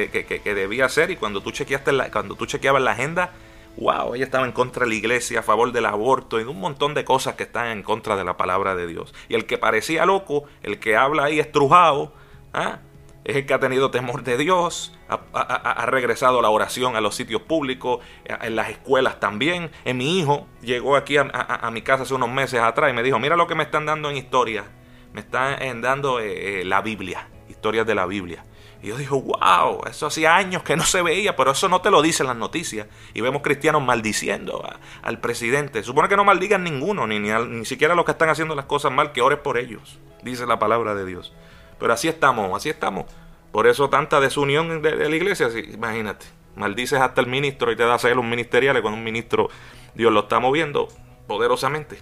debía 0.45 0.89
ser. 0.89 1.11
Y 1.11 1.17
cuando 1.17 1.41
tú, 1.41 1.51
chequeaste 1.51 1.93
cuando 2.11 2.35
tú 2.35 2.47
chequeabas 2.47 2.83
la 2.83 2.93
agenda, 2.93 3.33
wow, 3.77 4.15
ella 4.15 4.25
estaba 4.25 4.47
en 4.47 4.53
contra 4.53 4.85
de 4.85 4.91
la 4.91 4.95
iglesia, 4.95 5.41
a 5.41 5.43
favor 5.43 5.73
del 5.73 5.87
aborto 5.87 6.41
y 6.41 6.45
de 6.45 6.51
un 6.51 6.61
montón 6.61 6.95
de 6.95 7.05
cosas 7.05 7.35
que 7.35 7.45
están 7.45 7.69
en 7.69 7.83
contra 7.83 8.17
de 8.17 8.25
la 8.25 8.37
palabra 8.37 8.75
de 8.75 8.87
Dios. 8.87 9.15
Y 9.29 9.35
el 9.35 9.47
que 9.47 9.59
parecía 9.59 10.07
loco, 10.07 10.45
el 10.63 10.79
que 10.79 10.97
habla 10.97 11.25
ahí 11.25 11.41
estrujado, 11.41 12.13
¿ah? 12.53 12.81
es 13.25 13.37
el 13.37 13.47
que 13.47 13.55
ha 13.55 13.61
tenido 13.61 13.91
temor 13.91 14.25
de 14.25 14.37
Dios, 14.37 14.93
ha, 15.09 15.87
regresado 15.87 16.39
a 16.39 16.43
la 16.43 16.51
oración 16.51 16.97
a 16.97 17.01
los 17.01 17.15
sitios 17.15 17.43
públicos, 17.43 18.01
en 18.25 18.57
las 18.57 18.71
escuelas 18.71 19.21
también. 19.21 19.71
En 19.85 19.99
mi 19.99 20.19
hijo 20.19 20.47
llegó 20.61 20.97
aquí 20.97 21.17
a, 21.19 21.71
mi 21.73 21.83
casa 21.83 22.03
hace 22.03 22.15
unos 22.15 22.31
meses 22.31 22.61
atrás 22.61 22.91
y 22.91 22.95
me 22.95 23.03
dijo, 23.03 23.19
mira 23.19 23.37
lo 23.37 23.47
que 23.47 23.55
me 23.55 23.63
están 23.65 23.87
dando 23.87 24.11
en 24.11 24.17
historia. 24.17 24.65
Me 25.13 25.21
están 25.21 25.83
dando 25.83 26.21
eh, 26.21 26.63
eh, 26.63 26.65
la 26.65 26.81
Biblia, 26.81 27.29
historias 27.49 27.87
de 27.87 27.95
la 27.95 28.07
Biblia. 28.07 28.45
Y 28.83 28.89
yo 28.89 28.97
digo, 28.97 29.23
wow, 29.23 29.83
eso 29.89 30.07
hacía 30.07 30.35
años 30.35 30.65
que 30.65 30.75
no 30.75 30.83
se 30.83 31.03
veía, 31.03 31.37
pero 31.37 31.53
eso 31.53 31.69
no 31.69 31.81
te 31.81 31.91
lo 31.91 32.03
dicen 32.03 32.27
las 32.27 32.37
noticias. 32.37 32.89
Y 33.15 33.21
vemos 33.21 33.41
cristianos 33.43 33.81
maldiciendo 33.81 34.69
al 35.03 35.21
presidente. 35.21 35.85
Supone 35.85 36.09
que 36.09 36.17
no 36.17 36.25
maldigan 36.25 36.65
ninguno, 36.65 37.07
ni, 37.07 37.21
ni, 37.21 37.65
siquiera 37.65 37.95
los 37.95 38.05
que 38.05 38.11
están 38.11 38.29
haciendo 38.29 38.57
las 38.57 38.65
cosas 38.65 38.91
mal, 38.91 39.13
que 39.13 39.23
ores 39.23 39.39
por 39.39 39.57
ellos, 39.57 40.01
dice 40.25 40.47
la 40.47 40.59
palabra 40.59 40.97
de 40.97 41.07
Dios. 41.07 41.33
Pero 41.79 41.93
así 41.93 42.09
estamos, 42.09 42.55
así 42.57 42.71
estamos. 42.71 43.07
Por 43.53 43.69
eso 43.69 43.89
tanta 43.89 44.19
desunión 44.19 44.83
de, 44.83 44.97
la 44.97 45.17
iglesia, 45.17 45.49
imagínate. 45.73 46.27
Maldices 46.57 47.01
hasta 47.01 47.21
el 47.21 47.29
ministro 47.29 47.71
y 47.71 47.77
te 47.77 47.85
das 47.85 48.03
celos 48.03 48.25
ministeriales 48.25 48.83
cuando 48.83 48.99
un 48.99 49.05
ministro, 49.05 49.49
Dios 49.95 50.13
lo 50.13 50.21
está 50.21 50.41
moviendo 50.41 50.89
poderosamente. 51.29 51.99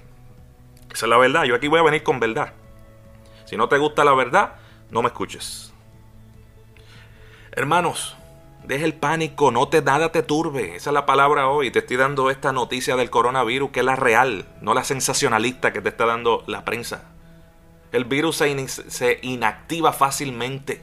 Esa 0.91 1.07
es 1.07 1.11
la 1.11 1.19
verdad. 1.19 1.45
Yo 1.45 1.55
aquí 1.55 1.69
voy 1.69 1.81
a 1.81 1.83
venir 1.83 2.03
con 2.03 2.21
verdad. 2.21 2.55
Si 3.45 3.57
no 3.57 3.69
te 3.69 3.77
gusta 3.77 4.03
la 4.03 4.15
verdad, 4.15 4.55
no 4.91 5.03
me 5.03 5.09
escuches. 5.09 5.70
Hermanos, 7.52 8.16
deja 8.64 8.85
el 8.85 8.95
pánico, 8.95 9.50
no 9.50 9.66
te 9.66 9.83
nada 9.83 10.12
te 10.12 10.23
turbe. 10.23 10.76
Esa 10.76 10.90
es 10.90 10.95
la 10.95 11.04
palabra 11.04 11.49
hoy. 11.49 11.73
Te 11.73 11.80
estoy 11.80 11.97
dando 11.97 12.30
esta 12.30 12.52
noticia 12.52 12.95
del 12.95 13.11
coronavirus 13.11 13.71
que 13.71 13.80
es 13.80 13.87
la 13.87 13.97
real, 13.97 14.47
no 14.61 14.73
la 14.73 14.85
sensacionalista 14.85 15.73
que 15.73 15.80
te 15.80 15.88
está 15.88 16.07
dando 16.07 16.45
la 16.47 16.64
prensa. 16.64 17.11
El 17.90 18.04
virus 18.04 18.37
se, 18.37 19.19
inactiva 19.23 19.92
fácilmente. 19.92 20.80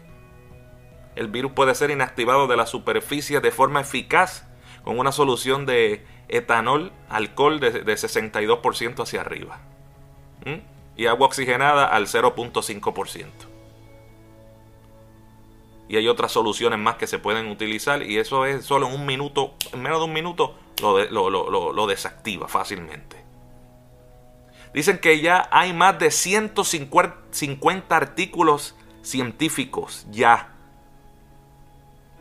El 1.15 1.29
virus 1.29 1.53
puede 1.53 1.74
ser 1.74 1.89
inactivado 1.89 2.47
de 2.47 2.57
la 2.57 2.67
superficie 2.67 3.39
de 3.39 3.51
forma 3.51 3.79
eficaz 3.79 4.45
con 4.83 5.00
una 5.00 5.13
solución 5.13 5.65
de 5.65 6.05
etanol, 6.27 6.91
alcohol 7.09 7.62
de, 7.62 7.86
62% 7.86 9.03
hacia 9.03 9.21
arriba. 9.21 9.59
Y 10.97 11.05
agua 11.05 11.27
oxigenada 11.27 11.86
al 11.86 12.07
0.5%. 12.07 13.47
Y 15.89 15.98
hay 15.98 16.08
otras 16.08 16.32
soluciones 16.32 16.79
más 16.79 16.96
que 16.96 17.08
se 17.08 17.20
pueden 17.20 17.48
utilizar 17.48 18.03
y 18.03 18.17
eso 18.17 18.46
es 18.46 18.65
solo 18.65 18.88
en 18.88 18.94
un 18.94 19.06
minuto, 19.06 19.53
en 19.72 19.82
menos 19.82 20.00
de 20.00 20.06
un 20.06 20.13
minuto, 20.13 20.56
lo, 20.82 21.29
lo 21.29 21.88
desactiva 21.88 22.48
fácilmente. 22.48 23.27
Dicen 24.74 25.00
que 25.00 25.22
ya 25.22 25.48
hay 25.51 25.74
más 25.74 25.98
de 25.98 26.12
150 26.12 27.96
artículos 27.96 28.75
científicos 29.01 30.06
ya. 30.12 30.53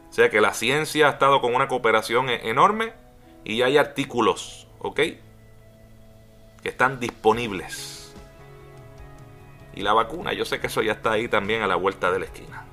O 0.08 0.12
sea 0.12 0.30
que 0.30 0.40
la 0.40 0.54
ciencia 0.54 1.08
ha 1.08 1.10
estado 1.10 1.40
con 1.40 1.54
una 1.54 1.68
cooperación 1.68 2.30
e-, 2.30 2.48
enorme 2.48 2.94
y 3.44 3.58
ya 3.58 3.66
hay 3.66 3.76
artículos, 3.76 4.66
¿ok? 4.78 4.96
Que 4.96 6.68
están 6.68 7.00
disponibles. 7.00 8.14
Y 9.74 9.82
la 9.82 9.92
vacuna, 9.92 10.32
yo 10.32 10.46
sé 10.46 10.58
que 10.58 10.68
eso 10.68 10.80
ya 10.80 10.92
está 10.92 11.12
ahí 11.12 11.28
también 11.28 11.62
a 11.62 11.66
la 11.66 11.76
vuelta 11.76 12.10
de 12.10 12.20
la 12.20 12.24
esquina. 12.24 12.65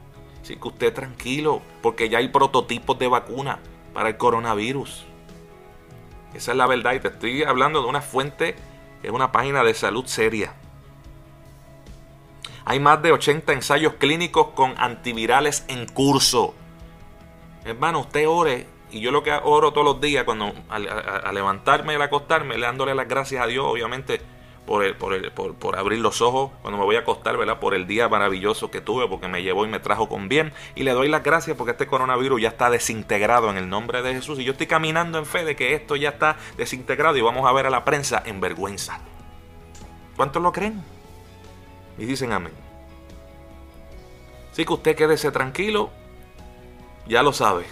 Así 0.43 0.57
que 0.57 0.67
usted 0.67 0.93
tranquilo, 0.93 1.61
porque 1.81 2.09
ya 2.09 2.17
hay 2.17 2.27
prototipos 2.27 2.99
de 2.99 3.07
vacuna 3.07 3.59
para 3.93 4.09
el 4.09 4.17
coronavirus. 4.17 5.05
Esa 6.33 6.51
es 6.51 6.57
la 6.57 6.67
verdad 6.67 6.95
y 6.95 6.99
te 6.99 7.07
estoy 7.07 7.43
hablando 7.43 7.81
de 7.81 7.87
una 7.87 8.01
fuente, 8.01 8.57
es 9.01 9.09
una 9.09 9.31
página 9.31 9.63
de 9.63 9.73
salud 9.73 10.05
seria. 10.05 10.53
Hay 12.65 12.81
más 12.81 13.01
de 13.01 13.13
80 13.13 13.53
ensayos 13.53 13.93
clínicos 13.93 14.47
con 14.49 14.73
antivirales 14.77 15.63
en 15.69 15.85
curso. 15.85 16.53
Hermano, 17.63 18.01
usted 18.01 18.27
ore. 18.27 18.67
Y 18.91 18.99
yo 18.99 19.11
lo 19.11 19.23
que 19.23 19.31
oro 19.31 19.71
todos 19.71 19.85
los 19.85 20.01
días, 20.01 20.25
cuando 20.25 20.53
al, 20.69 20.87
levantarme 21.33 21.93
y 21.93 21.95
al 21.95 22.01
acostarme, 22.01 22.57
le 22.57 22.65
dándole 22.65 22.93
las 22.93 23.07
gracias 23.07 23.41
a 23.41 23.47
Dios, 23.47 23.65
obviamente, 23.65 24.21
por, 24.65 24.83
el, 24.83 24.95
por, 24.95 25.13
el, 25.13 25.31
por, 25.31 25.77
abrir 25.77 25.99
los 25.99 26.21
ojos 26.21 26.51
cuando 26.61 26.77
me 26.77 26.85
voy 26.85 26.95
a 26.95 26.99
acostar, 26.99 27.37
¿verdad? 27.37 27.59
Por 27.59 27.73
el 27.73 27.85
día 27.85 28.07
maravilloso 28.07 28.71
que 28.71 28.81
tuve, 28.81 29.07
porque 29.07 29.27
me 29.27 29.43
llevó 29.43 29.65
y 29.65 29.67
me 29.67 29.79
trajo 29.79 30.07
con 30.07 30.29
bien. 30.29 30.53
Y 30.75 30.83
le 30.83 30.91
doy 30.91 31.09
las 31.09 31.23
gracias 31.23 31.57
porque 31.57 31.71
este 31.71 31.87
coronavirus 31.87 32.41
ya 32.41 32.49
está 32.49 32.69
desintegrado 32.69 33.49
en 33.49 33.57
el 33.57 33.69
nombre 33.69 34.01
de 34.01 34.13
Jesús. 34.13 34.39
Y 34.39 34.43
yo 34.43 34.53
estoy 34.53 34.67
caminando 34.67 35.17
en 35.17 35.25
fe 35.25 35.43
de 35.43 35.55
que 35.55 35.73
esto 35.73 35.95
ya 35.95 36.09
está 36.09 36.37
desintegrado 36.57 37.17
y 37.17 37.21
vamos 37.21 37.47
a 37.47 37.51
ver 37.51 37.65
a 37.65 37.69
la 37.69 37.83
prensa 37.83 38.23
en 38.25 38.39
vergüenza. 38.39 39.01
¿Cuántos 40.15 40.41
lo 40.41 40.51
creen? 40.51 40.81
Y 41.97 42.05
dicen 42.05 42.31
amén. 42.31 42.53
Así 44.51 44.65
que 44.65 44.73
usted 44.73 44.95
quédese 44.95 45.31
tranquilo, 45.31 45.89
ya 47.07 47.23
lo 47.23 47.33
sabe. 47.33 47.65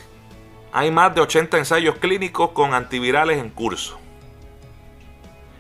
Hay 0.74 0.90
más 0.90 1.14
de 1.14 1.22
80 1.22 1.58
ensayos 1.58 1.96
clínicos 1.98 2.52
con 2.52 2.74
antivirales 2.74 3.38
en 3.38 3.50
curso. 3.50 4.01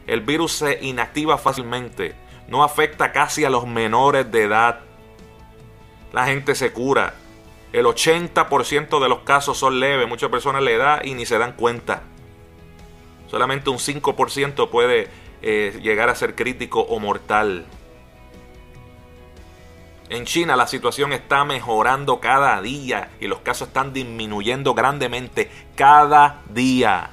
El 0.07 0.21
virus 0.21 0.53
se 0.53 0.79
inactiva 0.83 1.37
fácilmente, 1.37 2.15
no 2.47 2.63
afecta 2.63 3.11
casi 3.11 3.45
a 3.45 3.49
los 3.49 3.67
menores 3.67 4.31
de 4.31 4.43
edad. 4.43 4.79
La 6.11 6.25
gente 6.25 6.55
se 6.55 6.73
cura. 6.73 7.13
El 7.71 7.85
80% 7.85 9.01
de 9.01 9.09
los 9.09 9.19
casos 9.19 9.57
son 9.57 9.79
leves, 9.79 10.07
muchas 10.07 10.29
personas 10.29 10.61
le 10.61 10.77
da 10.77 11.01
y 11.03 11.13
ni 11.13 11.25
se 11.25 11.37
dan 11.37 11.53
cuenta. 11.53 12.03
Solamente 13.29 13.69
un 13.69 13.77
5% 13.77 14.69
puede 14.69 15.07
eh, 15.41 15.79
llegar 15.81 16.09
a 16.09 16.15
ser 16.15 16.35
crítico 16.35 16.81
o 16.81 16.99
mortal. 16.99 17.65
En 20.09 20.25
China 20.25 20.57
la 20.57 20.67
situación 20.67 21.13
está 21.13 21.45
mejorando 21.45 22.19
cada 22.19 22.61
día 22.61 23.11
y 23.21 23.27
los 23.27 23.39
casos 23.39 23.69
están 23.69 23.93
disminuyendo 23.93 24.73
grandemente 24.73 25.49
cada 25.75 26.41
día. 26.49 27.11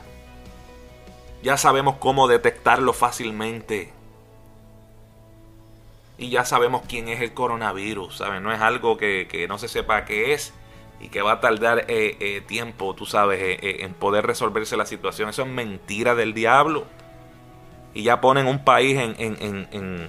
Ya 1.43 1.57
sabemos 1.57 1.97
cómo 1.99 2.29
detectarlo 2.29 2.93
fácilmente. 2.93 3.93
Y 6.17 6.31
ya 6.31 6.45
sabemos 6.45 6.83
quién 6.89 7.09
es 7.09 7.21
el 7.21 7.33
coronavirus, 7.33 8.17
¿sabes? 8.17 8.43
No 8.43 8.53
es 8.53 8.61
algo 8.61 8.97
que, 8.97 9.47
no 9.49 9.59
se 9.59 9.69
sepa 9.69 10.05
qué 10.05 10.35
es 10.35 10.53
y 11.01 11.09
que 11.09 11.23
va 11.23 11.33
a 11.33 11.41
tardar 11.41 11.85
eh, 11.89 12.17
eh, 12.19 12.41
tiempo, 12.41 12.93
tú 12.95 13.07
sabes, 13.07 13.39
eh, 13.41 13.85
en 13.85 13.95
poder 13.95 14.27
resolverse 14.27 14.77
la 14.77 14.85
situación. 14.85 15.29
Eso 15.29 15.43
es 15.43 15.49
mentira 15.49 16.17
del 16.17 16.35
diablo. 16.35 16.87
Y 17.95 18.03
ya 18.03 18.21
ponen 18.21 18.49
un 18.49 18.65
país 18.65 18.99
en, 18.99 19.15
en, 19.19 19.69
en 19.71 20.09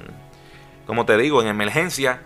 como 0.88 1.06
te 1.06 1.18
digo, 1.18 1.42
en 1.44 1.48
emergencia 1.48 2.24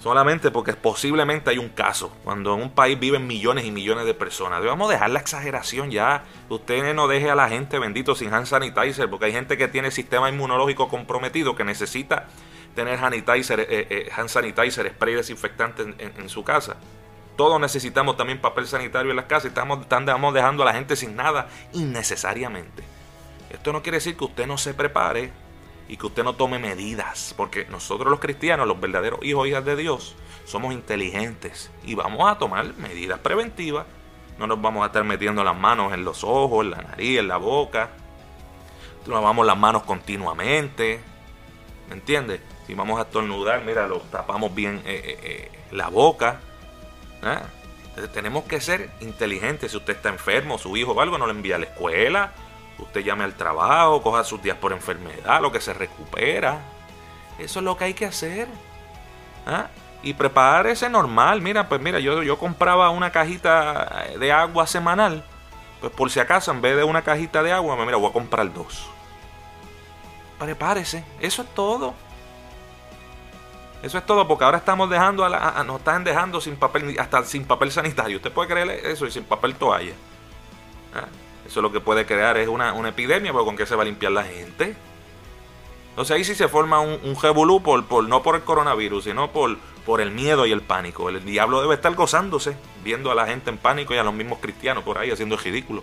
solamente 0.00 0.50
porque 0.50 0.72
posiblemente 0.72 1.50
hay 1.50 1.58
un 1.58 1.68
caso, 1.68 2.10
cuando 2.24 2.54
en 2.54 2.62
un 2.62 2.70
país 2.70 2.98
viven 2.98 3.26
millones 3.26 3.66
y 3.66 3.70
millones 3.70 4.06
de 4.06 4.14
personas. 4.14 4.62
Debemos 4.62 4.88
dejar 4.88 5.10
la 5.10 5.20
exageración 5.20 5.90
ya. 5.90 6.24
Usted 6.48 6.94
no 6.94 7.06
deje 7.06 7.30
a 7.30 7.34
la 7.34 7.48
gente 7.48 7.78
bendito 7.78 8.14
sin 8.14 8.32
hand 8.32 8.46
sanitizer, 8.46 9.08
porque 9.10 9.26
hay 9.26 9.32
gente 9.32 9.58
que 9.58 9.68
tiene 9.68 9.90
sistema 9.90 10.28
inmunológico 10.30 10.88
comprometido 10.88 11.54
que 11.54 11.64
necesita 11.64 12.26
tener 12.74 12.98
sanitizer, 12.98 13.60
eh, 13.60 13.66
eh, 13.68 14.10
hand 14.16 14.30
sanitizer, 14.30 14.90
spray 14.90 15.14
desinfectante 15.14 15.82
en, 15.98 16.28
su 16.30 16.42
casa. 16.44 16.76
Todos 17.36 17.60
necesitamos 17.60 18.16
también 18.16 18.40
papel 18.40 18.66
sanitario 18.66 19.10
en 19.10 19.16
las 19.16 19.26
casas 19.26 19.46
y 19.46 19.48
estamos, 19.48 19.80
estamos 19.80 20.34
dejando 20.34 20.62
a 20.62 20.66
la 20.66 20.72
gente 20.72 20.96
sin 20.96 21.14
nada 21.14 21.48
innecesariamente. 21.72 22.82
Esto 23.50 23.72
no 23.72 23.82
quiere 23.82 23.98
decir 23.98 24.16
que 24.16 24.24
usted 24.24 24.46
no 24.46 24.56
se 24.56 24.72
prepare 24.72 25.30
y 25.90 25.96
que 25.96 26.06
usted 26.06 26.22
no 26.22 26.34
tome 26.34 26.60
medidas, 26.60 27.34
porque 27.36 27.64
nosotros 27.64 28.08
los 28.08 28.20
cristianos, 28.20 28.68
los 28.68 28.80
verdaderos 28.80 29.18
hijos 29.24 29.44
e 29.44 29.48
hijas 29.48 29.64
de 29.64 29.74
Dios, 29.74 30.14
somos 30.44 30.72
inteligentes 30.72 31.72
y 31.82 31.96
vamos 31.96 32.30
a 32.30 32.38
tomar 32.38 32.76
medidas 32.76 33.18
preventivas. 33.18 33.86
No 34.38 34.46
nos 34.46 34.62
vamos 34.62 34.84
a 34.84 34.86
estar 34.86 35.02
metiendo 35.02 35.42
las 35.42 35.58
manos 35.58 35.92
en 35.92 36.04
los 36.04 36.22
ojos, 36.22 36.64
en 36.64 36.70
la 36.70 36.76
nariz, 36.76 37.18
en 37.18 37.26
la 37.26 37.38
boca. 37.38 37.90
Lavamos 39.04 39.44
las 39.44 39.58
manos 39.58 39.82
continuamente. 39.82 41.00
¿Me 41.88 41.94
entiendes? 41.96 42.40
Si 42.68 42.74
vamos 42.74 43.00
a 43.00 43.02
estornudar, 43.02 43.64
mira, 43.64 43.88
lo 43.88 43.98
tapamos 43.98 44.54
bien 44.54 44.80
eh, 44.86 45.02
eh, 45.04 45.18
eh, 45.24 45.50
la 45.72 45.88
boca. 45.88 46.40
¿ah? 47.24 47.42
tenemos 48.14 48.44
que 48.44 48.60
ser 48.60 48.90
inteligentes. 49.00 49.72
Si 49.72 49.76
usted 49.76 49.96
está 49.96 50.08
enfermo, 50.08 50.56
su 50.56 50.76
hijo 50.76 50.92
o 50.92 51.00
algo, 51.00 51.18
no 51.18 51.26
le 51.26 51.32
envía 51.32 51.56
a 51.56 51.58
la 51.58 51.66
escuela 51.66 52.32
Usted 52.82 53.02
llame 53.02 53.24
al 53.24 53.34
trabajo, 53.34 54.02
coja 54.02 54.24
sus 54.24 54.42
días 54.42 54.56
por 54.56 54.72
enfermedad, 54.72 55.40
lo 55.40 55.52
que 55.52 55.60
se 55.60 55.72
recupera. 55.72 56.60
Eso 57.38 57.60
es 57.60 57.64
lo 57.64 57.76
que 57.76 57.84
hay 57.84 57.94
que 57.94 58.06
hacer. 58.06 58.48
¿Ah? 59.46 59.68
Y 60.02 60.14
prepárese 60.14 60.88
normal. 60.88 61.42
Mira, 61.42 61.68
pues 61.68 61.80
mira, 61.80 61.98
yo, 61.98 62.22
yo 62.22 62.38
compraba 62.38 62.90
una 62.90 63.10
cajita 63.10 64.06
de 64.18 64.32
agua 64.32 64.66
semanal. 64.66 65.24
Pues 65.80 65.92
por 65.92 66.10
si 66.10 66.20
acaso, 66.20 66.50
en 66.50 66.60
vez 66.60 66.76
de 66.76 66.84
una 66.84 67.02
cajita 67.02 67.42
de 67.42 67.52
agua, 67.52 67.76
mira, 67.84 67.96
voy 67.96 68.10
a 68.10 68.12
comprar 68.12 68.52
dos. 68.52 68.88
Prepárese. 70.38 71.04
Eso 71.20 71.42
es 71.42 71.48
todo. 71.54 71.94
Eso 73.82 73.96
es 73.96 74.04
todo, 74.04 74.28
porque 74.28 74.44
ahora 74.44 74.58
estamos 74.58 74.90
dejando, 74.90 75.24
a, 75.24 75.28
la, 75.30 75.64
nos 75.64 75.78
están 75.78 76.04
dejando 76.04 76.40
sin 76.40 76.56
papel, 76.56 76.98
hasta 76.98 77.24
sin 77.24 77.46
papel 77.46 77.72
sanitario. 77.72 78.18
Usted 78.18 78.30
puede 78.30 78.48
creer 78.48 78.68
eso 78.86 79.06
y 79.06 79.10
sin 79.10 79.24
papel 79.24 79.54
toalla. 79.54 79.94
¿Ah? 80.94 81.06
Eso 81.50 81.60
lo 81.62 81.72
que 81.72 81.80
puede 81.80 82.06
crear 82.06 82.36
es 82.36 82.46
una, 82.46 82.78
epidemia, 82.88 83.32
pero 83.32 83.44
¿con 83.44 83.56
qué 83.56 83.66
se 83.66 83.74
va 83.74 83.82
a 83.82 83.84
limpiar 83.84 84.12
la 84.12 84.22
gente? 84.22 84.76
Entonces 85.88 86.14
ahí 86.14 86.22
sí 86.22 86.36
se 86.36 86.46
forma 86.46 86.78
un, 86.78 87.00
un 87.02 87.60
por, 87.60 88.08
no 88.08 88.22
por 88.22 88.36
el 88.36 88.42
coronavirus, 88.42 89.02
sino 89.02 89.32
por, 89.32 89.58
por 89.84 90.00
el 90.00 90.12
miedo 90.12 90.46
y 90.46 90.52
el 90.52 90.60
pánico. 90.60 91.08
El 91.08 91.24
diablo 91.24 91.60
debe 91.60 91.74
estar 91.74 91.92
gozándose, 91.96 92.56
viendo 92.84 93.10
a 93.10 93.16
la 93.16 93.26
gente 93.26 93.50
en 93.50 93.58
pánico 93.58 93.92
y 93.92 93.98
a 93.98 94.04
los 94.04 94.14
mismos 94.14 94.38
cristianos 94.38 94.84
por 94.84 94.98
ahí 94.98 95.10
haciendo 95.10 95.34
el 95.34 95.40
ridículo. 95.40 95.82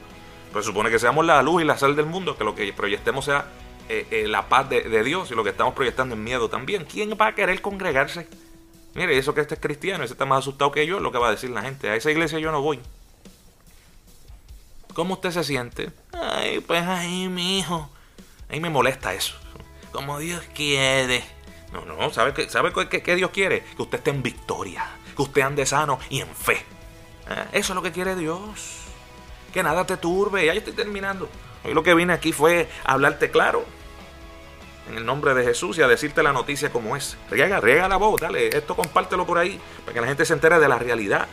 Pero 0.53 0.63
supone 0.63 0.89
que 0.89 0.99
seamos 0.99 1.25
la 1.25 1.41
luz 1.41 1.61
y 1.61 1.65
la 1.65 1.77
sal 1.77 1.97
del 1.97 2.05
mundo, 2.05 2.37
que 2.37 2.45
lo 2.45 2.55
que 2.55 2.71
proyectemos 2.71 3.25
sea 3.25 3.47
eh, 3.89 4.07
eh, 4.09 4.27
la 4.29 4.47
paz 4.47 4.69
de, 4.69 4.83
de, 4.83 5.03
Dios 5.03 5.31
y 5.31 5.35
lo 5.35 5.43
que 5.43 5.49
estamos 5.49 5.73
proyectando 5.73 6.15
es 6.15 6.21
miedo 6.21 6.47
también. 6.47 6.85
¿Quién 6.85 7.09
va 7.21 7.27
a 7.27 7.35
querer 7.35 7.61
congregarse? 7.61 8.25
Mire, 8.95 9.17
eso 9.17 9.33
que 9.33 9.41
este 9.41 9.55
es 9.55 9.59
cristiano, 9.59 10.05
ese 10.05 10.13
está 10.13 10.25
más 10.25 10.39
asustado 10.39 10.71
que 10.71 10.87
yo, 10.87 11.01
lo 11.01 11.11
que 11.11 11.17
va 11.17 11.27
a 11.27 11.31
decir 11.31 11.49
la 11.49 11.61
gente. 11.61 11.89
A 11.89 11.95
esa 11.97 12.09
iglesia 12.09 12.39
yo 12.39 12.53
no 12.53 12.61
voy. 12.61 12.79
¿Cómo 14.97 15.13
usted 15.13 15.29
se 15.29 15.43
siente? 15.43 15.91
Ay, 16.11 16.59
pues 16.59 16.81
ahí, 16.81 17.29
mi 17.29 17.59
hijo. 17.59 17.87
Ahí 18.49 18.59
me 18.59 18.71
molesta 18.71 19.13
eso. 19.13 19.35
Como 19.91 20.17
Dios 20.17 20.41
quiere. 20.55 21.23
No, 21.71 21.85
no, 21.85 22.11
¿sabe, 22.11 22.33
qué, 22.33 22.49
sabe 22.49 22.73
qué, 22.89 23.15
Dios 23.15 23.29
quiere? 23.29 23.63
Que 23.75 23.83
usted 23.83 23.99
esté 23.99 24.09
en 24.09 24.23
victoria. 24.23 24.89
Que 25.15 25.21
usted 25.21 25.41
ande 25.43 25.67
sano 25.67 25.99
y 26.09 26.21
en 26.21 26.27
fe. 26.29 26.65
¿Eh? 27.29 27.45
Eso 27.51 27.73
es 27.73 27.75
lo 27.75 27.83
que 27.83 27.91
quiere 27.91 28.15
Dios. 28.15 28.87
Que 29.53 29.61
nada 29.61 29.85
te 29.85 29.97
turbe. 29.97 30.43
Ya 30.43 30.53
yo 30.53 30.57
estoy 30.61 30.73
terminando. 30.73 31.29
Hoy 31.63 31.75
lo 31.75 31.83
que 31.83 31.93
vine 31.93 32.13
aquí 32.13 32.31
fue 32.33 32.67
a 32.83 32.93
hablarte 32.93 33.29
claro. 33.29 33.65
En 34.89 34.97
el 34.97 35.05
nombre 35.05 35.35
de 35.35 35.43
Jesús 35.43 35.77
y 35.77 35.83
a 35.83 35.87
decirte 35.87 36.23
la 36.23 36.33
noticia 36.33 36.71
como 36.71 36.95
es. 36.95 37.17
Riega, 37.29 37.61
riega 37.61 37.87
la 37.87 37.97
voz, 37.97 38.19
dale. 38.19 38.47
Esto 38.47 38.75
compártelo 38.75 39.27
por 39.27 39.37
ahí. 39.37 39.61
Para 39.81 39.93
que 39.93 40.01
la 40.01 40.07
gente 40.07 40.25
se 40.25 40.33
entere 40.33 40.57
de 40.57 40.67
la 40.67 40.79
realidad. 40.79 41.27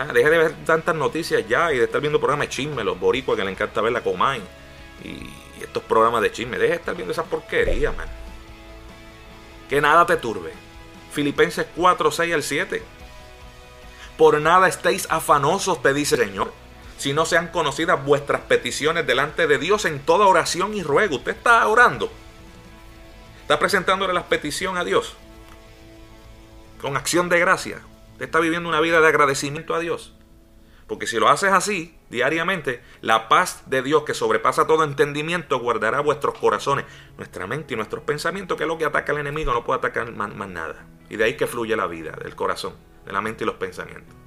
Ah, 0.00 0.14
deje 0.14 0.30
de 0.30 0.38
ver 0.38 0.54
tantas 0.64 0.94
noticias 0.94 1.46
ya 1.46 1.70
y 1.74 1.76
de 1.76 1.84
estar 1.84 2.00
viendo 2.00 2.18
programas 2.18 2.46
de 2.46 2.54
chisme, 2.54 2.82
los 2.82 2.98
boricuas 2.98 3.36
que 3.36 3.44
le 3.44 3.50
encanta 3.50 3.82
ver 3.82 3.92
la 3.92 4.00
Comay 4.00 4.40
y 5.04 5.62
estos 5.62 5.82
programas 5.82 6.22
de 6.22 6.32
chisme. 6.32 6.56
Deje 6.56 6.70
de 6.70 6.76
estar 6.76 6.94
viendo 6.94 7.12
esas 7.12 7.26
porquerías, 7.26 7.94
man. 7.94 8.08
Que 9.68 9.78
nada 9.82 10.06
te 10.06 10.16
turbe. 10.16 10.54
Filipenses 11.12 11.66
4, 11.76 12.10
6 12.10 12.34
al 12.34 12.42
7. 12.42 12.82
Por 14.16 14.40
nada 14.40 14.68
estéis 14.68 15.06
afanosos, 15.10 15.82
te 15.82 15.92
dice 15.92 16.14
el 16.14 16.28
Señor, 16.28 16.50
si 16.96 17.12
no 17.12 17.26
sean 17.26 17.48
conocidas 17.48 18.02
vuestras 18.02 18.40
peticiones 18.40 19.06
delante 19.06 19.46
de 19.46 19.58
Dios 19.58 19.84
en 19.84 19.98
toda 19.98 20.26
oración 20.26 20.72
y 20.72 20.82
ruego. 20.82 21.16
Usted 21.16 21.32
está 21.32 21.68
orando. 21.68 22.10
Está 23.42 23.58
presentándole 23.58 24.14
la 24.14 24.24
petición 24.24 24.78
a 24.78 24.84
Dios. 24.84 25.14
Con 26.80 26.96
acción 26.96 27.28
de 27.28 27.38
gracia 27.38 27.82
Está 28.20 28.38
viviendo 28.38 28.68
una 28.68 28.80
vida 28.80 29.00
de 29.00 29.08
agradecimiento 29.08 29.74
a 29.74 29.80
Dios. 29.80 30.14
Porque 30.86 31.06
si 31.06 31.18
lo 31.18 31.28
haces 31.28 31.52
así, 31.52 31.96
diariamente, 32.10 32.82
la 33.00 33.28
paz 33.28 33.62
de 33.66 33.82
Dios 33.82 34.02
que 34.04 34.14
sobrepasa 34.14 34.66
todo 34.66 34.84
entendimiento 34.84 35.58
guardará 35.58 36.00
vuestros 36.00 36.38
corazones, 36.38 36.84
nuestra 37.16 37.46
mente 37.46 37.74
y 37.74 37.76
nuestros 37.76 38.04
pensamientos, 38.04 38.56
que 38.56 38.64
es 38.64 38.68
lo 38.68 38.76
que 38.76 38.84
ataca 38.84 39.12
al 39.12 39.18
enemigo, 39.18 39.52
no 39.52 39.64
puede 39.64 39.78
atacar 39.78 40.12
más, 40.12 40.34
más 40.34 40.48
nada. 40.48 40.86
Y 41.08 41.16
de 41.16 41.24
ahí 41.24 41.36
que 41.36 41.46
fluye 41.46 41.76
la 41.76 41.86
vida, 41.86 42.12
del 42.22 42.36
corazón, 42.36 42.74
de 43.06 43.12
la 43.12 43.20
mente 43.20 43.44
y 43.44 43.46
los 43.46 43.56
pensamientos 43.56 44.19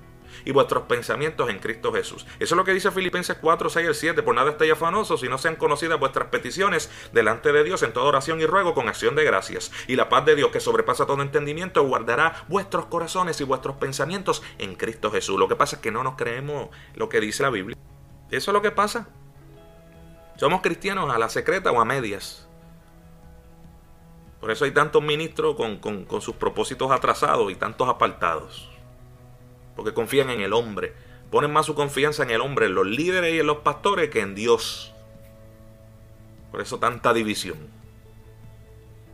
y 0.46 0.52
vuestros 0.52 0.84
pensamientos 0.84 1.50
en 1.50 1.60
Cristo 1.60 1.94
Jesús. 1.94 2.26
Eso 2.40 2.56
es 2.56 2.58
lo 2.58 2.64
que 2.64 2.74
dice 2.74 2.92
Filipenses 2.92 3.38
4, 3.40 3.70
6 3.70 3.90
y 3.90 3.94
7. 3.94 4.24
Por 4.24 4.36
nada 4.36 4.52
estéis 4.52 4.74
afanosos, 4.74 5.22
si 5.22 5.30
no 5.30 5.38
sean 5.38 5.56
conocidas 5.56 6.00
vuestras 6.00 6.28
peticiones 6.30 6.90
delante 7.12 7.52
de 7.52 7.64
Dios 7.64 7.84
en 7.84 7.94
toda 7.94 8.08
oración 8.08 8.42
y 8.42 8.46
ruego 8.46 8.74
con 8.74 8.90
acción 8.90 9.16
de 9.16 9.24
gracias. 9.24 9.72
Y 9.88 9.96
la 9.96 10.10
paz 10.10 10.26
de 10.26 10.36
Dios 10.36 10.52
que 10.52 10.60
sobrepasa 10.60 11.06
todo 11.06 11.22
entendimiento 11.22 11.84
guardará 11.84 12.46
vuestros 12.48 12.86
corazones 12.86 13.40
y 13.42 13.44
vuestros 13.44 13.78
pensamientos 13.78 14.44
en 14.58 14.76
Cristo 14.76 15.12
Jesús. 15.12 15.40
Lo 15.40 15.48
que 15.48 15.56
pasa 15.56 15.78
es 15.78 15.82
que 15.82 15.92
no 15.92 16.04
nos 16.04 16.16
creemos 16.16 16.70
lo 16.96 17.10
que 17.10 17.20
dice 17.20 17.44
la 17.44 17.50
Biblia. 17.50 17.78
Eso 18.32 18.52
es 18.52 18.54
lo 18.54 18.62
que 18.62 18.72
pasa. 18.72 19.10
Somos 20.38 20.62
cristianos 20.62 21.14
a 21.14 21.20
la 21.20 21.30
secreta 21.30 21.72
o 21.72 21.80
a 21.80 21.86
medias. 21.86 22.48
Por 24.40 24.52
eso 24.52 24.66
hay 24.66 24.72
tantos 24.72 25.02
ministros 25.02 25.56
con, 25.56 25.78
con 25.78 26.22
sus 26.22 26.36
propósitos 26.36 26.92
atrasados 26.92 27.50
y 27.50 27.56
tantos 27.56 27.88
apartados 27.88 28.73
porque 29.76 29.94
confían 29.94 30.30
en 30.30 30.42
el 30.42 30.54
hombre. 30.54 30.94
Ponen 31.32 31.52
más 31.52 31.66
su 31.66 31.76
confianza 31.76 32.24
en 32.24 32.32
el 32.32 32.42
hombre, 32.42 32.68
en 32.68 32.76
los 32.76 32.86
líderes 32.86 33.34
y 33.34 33.40
en 33.40 33.48
los 33.48 33.58
pastores 33.58 34.10
que 34.10 34.22
en 34.22 34.36
Dios. 34.36 34.94
Por 36.52 36.62
eso 36.62 36.78
tanta 36.80 37.14
división. 37.14 37.58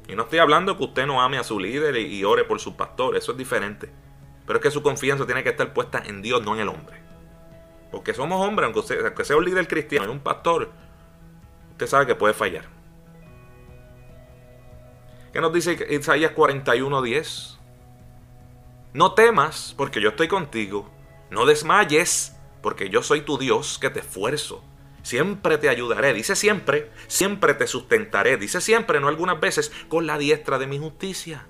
Y 0.08 0.16
no 0.16 0.24
estoy 0.24 0.40
hablando 0.40 0.76
que 0.76 0.84
usted 0.84 1.06
no 1.06 1.22
ame 1.22 1.38
a 1.38 1.44
su 1.44 1.60
líder 1.60 1.96
y 1.98 2.24
ore 2.24 2.44
por 2.44 2.60
su 2.60 2.76
pastor, 2.76 3.16
eso 3.16 3.32
es 3.32 3.38
diferente. 3.38 3.90
Pero 4.48 4.58
es 4.58 4.64
que 4.64 4.72
su 4.72 4.82
confianza 4.82 5.28
tiene 5.28 5.44
que 5.44 5.50
estar 5.50 5.72
puesta 5.74 6.02
en 6.04 6.24
Dios, 6.24 6.44
no 6.44 6.56
en 6.56 6.62
el 6.62 6.70
hombre. 6.70 6.98
Porque 7.92 8.16
somos 8.16 8.46
hombres, 8.46 8.72
aunque, 8.74 9.24
sea 9.24 9.38
un 9.38 9.46
líder 9.46 9.68
cristiano 9.68 10.08
y 10.08 10.10
un 10.10 10.22
pastor, 10.22 10.72
usted 11.72 11.86
sabe 11.86 12.08
que 12.08 12.16
puede 12.16 12.34
fallar. 12.34 12.66
¿Qué 15.32 15.40
nos 15.40 15.54
dice 15.54 15.78
Isaías 15.92 16.34
41:10? 16.36 17.59
No 18.94 19.14
temas, 19.14 19.76
porque 19.78 20.02
yo 20.02 20.10
estoy 20.10 20.28
contigo. 20.28 20.90
No 21.30 21.46
desmayes, 21.46 22.36
porque 22.64 22.90
yo 22.90 23.04
soy 23.04 23.22
tu 23.22 23.38
Dios 23.38 23.78
que 23.80 23.92
te 23.92 24.00
esfuerzo. 24.00 24.64
Siempre 25.04 25.60
te 25.60 25.70
ayudaré, 25.70 26.14
dice 26.14 26.36
siempre, 26.36 26.92
siempre 27.08 27.54
te 27.54 27.68
sustentaré, 27.68 28.38
dice 28.38 28.62
siempre, 28.62 29.00
no 29.00 29.08
algunas 29.08 29.40
veces, 29.40 29.72
con 29.88 30.08
la 30.08 30.18
diestra 30.18 30.58
de 30.58 30.68
mi 30.68 30.80
justicia. 30.80 31.46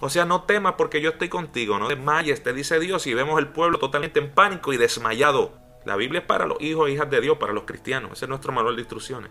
O 0.00 0.10
sea, 0.10 0.24
no 0.24 0.42
temas 0.42 0.74
porque 0.76 1.00
yo 1.00 1.10
estoy 1.10 1.28
contigo, 1.28 1.78
no 1.78 1.88
desmayes, 1.88 2.42
te 2.42 2.52
dice 2.52 2.80
Dios, 2.80 3.06
y 3.06 3.14
vemos 3.14 3.38
el 3.38 3.48
pueblo 3.48 3.78
totalmente 3.78 4.18
en 4.18 4.32
pánico 4.32 4.72
y 4.72 4.76
desmayado. 4.76 5.52
La 5.84 5.96
Biblia 5.96 6.20
es 6.20 6.26
para 6.26 6.46
los 6.46 6.60
hijos 6.60 6.88
e 6.88 6.92
hijas 6.92 7.08
de 7.08 7.20
Dios, 7.20 7.38
para 7.38 7.52
los 7.52 7.64
cristianos, 7.64 8.12
ese 8.12 8.24
es 8.24 8.28
nuestro 8.28 8.52
manual 8.52 8.74
de 8.74 8.82
instrucciones. 8.82 9.30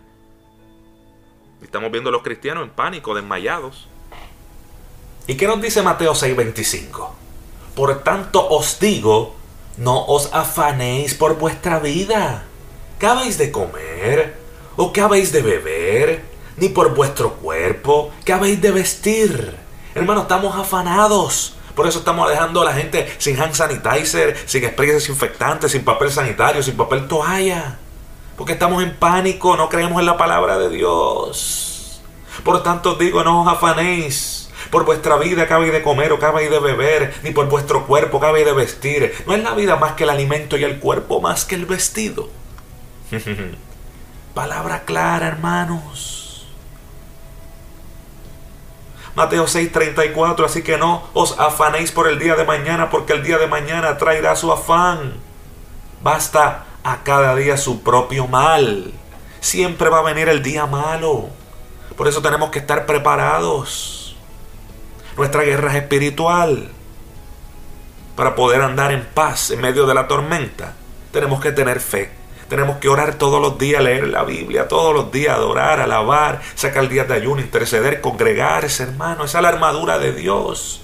Estamos 1.62 1.90
viendo 1.90 2.08
a 2.08 2.12
los 2.12 2.22
cristianos 2.22 2.64
en 2.64 2.70
pánico, 2.70 3.14
desmayados. 3.14 3.88
¿Y 5.26 5.36
qué 5.36 5.46
nos 5.46 5.60
dice 5.60 5.82
Mateo 5.82 6.14
6:25? 6.14 7.23
Por 7.74 8.04
tanto 8.04 8.46
os 8.48 8.78
digo, 8.78 9.34
no 9.76 10.06
os 10.06 10.30
afanéis 10.32 11.14
por 11.14 11.38
vuestra 11.38 11.80
vida. 11.80 12.44
¿Qué 13.00 13.06
habéis 13.06 13.36
de 13.36 13.50
comer? 13.50 14.38
¿O 14.76 14.92
qué 14.92 15.00
habéis 15.00 15.32
de 15.32 15.42
beber? 15.42 16.24
Ni 16.56 16.68
por 16.68 16.94
vuestro 16.94 17.34
cuerpo, 17.34 18.12
¿qué 18.24 18.32
habéis 18.32 18.60
de 18.60 18.70
vestir? 18.70 19.56
Hermano, 19.92 20.22
estamos 20.22 20.54
afanados. 20.54 21.56
Por 21.74 21.88
eso 21.88 21.98
estamos 21.98 22.30
dejando 22.30 22.62
a 22.62 22.66
la 22.66 22.72
gente 22.72 23.12
sin 23.18 23.40
hand 23.40 23.54
sanitizer, 23.54 24.36
sin 24.46 24.64
spray 24.64 24.90
desinfectante, 24.90 25.68
sin 25.68 25.84
papel 25.84 26.12
sanitario, 26.12 26.62
sin 26.62 26.76
papel 26.76 27.08
toalla. 27.08 27.78
Porque 28.36 28.52
estamos 28.52 28.84
en 28.84 28.94
pánico, 28.94 29.56
no 29.56 29.68
creemos 29.68 29.98
en 29.98 30.06
la 30.06 30.16
palabra 30.16 30.58
de 30.58 30.68
Dios. 30.70 32.00
Por 32.44 32.62
tanto 32.62 32.94
digo, 32.94 33.24
no 33.24 33.42
os 33.42 33.48
afanéis 33.48 34.43
por 34.70 34.84
vuestra 34.84 35.16
vida 35.16 35.46
que 35.46 35.54
de 35.54 35.82
comer 35.82 36.12
o 36.12 36.18
que 36.18 36.26
de 36.26 36.58
beber, 36.58 37.14
ni 37.22 37.30
por 37.30 37.48
vuestro 37.48 37.86
cuerpo 37.86 38.20
que 38.20 38.44
de 38.44 38.52
vestir. 38.52 39.14
No 39.26 39.34
es 39.34 39.42
la 39.42 39.54
vida 39.54 39.76
más 39.76 39.92
que 39.92 40.04
el 40.04 40.10
alimento 40.10 40.56
y 40.56 40.64
el 40.64 40.78
cuerpo 40.78 41.20
más 41.20 41.44
que 41.44 41.54
el 41.54 41.66
vestido. 41.66 42.28
Palabra 44.34 44.82
clara, 44.84 45.28
hermanos. 45.28 46.46
Mateo 49.14 49.46
6:34, 49.46 50.44
así 50.44 50.62
que 50.62 50.76
no 50.76 51.04
os 51.14 51.38
afanéis 51.38 51.92
por 51.92 52.08
el 52.08 52.18
día 52.18 52.34
de 52.34 52.44
mañana, 52.44 52.90
porque 52.90 53.12
el 53.12 53.22
día 53.22 53.38
de 53.38 53.46
mañana 53.46 53.96
traerá 53.96 54.34
su 54.34 54.50
afán. 54.50 55.14
Basta 56.02 56.64
a 56.82 57.04
cada 57.04 57.36
día 57.36 57.56
su 57.56 57.82
propio 57.82 58.26
mal. 58.26 58.92
Siempre 59.40 59.88
va 59.88 60.00
a 60.00 60.02
venir 60.02 60.28
el 60.28 60.42
día 60.42 60.66
malo. 60.66 61.28
Por 61.96 62.08
eso 62.08 62.20
tenemos 62.22 62.50
que 62.50 62.58
estar 62.58 62.86
preparados. 62.86 63.93
Nuestra 65.16 65.42
guerra 65.42 65.70
es 65.70 65.82
espiritual. 65.82 66.70
Para 68.16 68.34
poder 68.34 68.62
andar 68.62 68.92
en 68.92 69.04
paz 69.04 69.50
en 69.50 69.60
medio 69.60 69.86
de 69.86 69.94
la 69.94 70.06
tormenta, 70.06 70.74
tenemos 71.12 71.40
que 71.40 71.52
tener 71.52 71.80
fe. 71.80 72.10
Tenemos 72.48 72.76
que 72.76 72.88
orar 72.88 73.14
todos 73.14 73.40
los 73.40 73.58
días, 73.58 73.82
leer 73.82 74.08
la 74.08 74.22
Biblia, 74.22 74.68
todos 74.68 74.94
los 74.94 75.10
días, 75.10 75.34
adorar, 75.34 75.80
alabar, 75.80 76.42
sacar 76.54 76.88
días 76.88 77.08
de 77.08 77.14
ayuno, 77.14 77.40
interceder, 77.40 78.00
congregarse, 78.00 78.82
hermano. 78.82 79.24
Esa 79.24 79.38
es 79.38 79.42
la 79.42 79.48
armadura 79.48 79.98
de 79.98 80.12
Dios. 80.12 80.82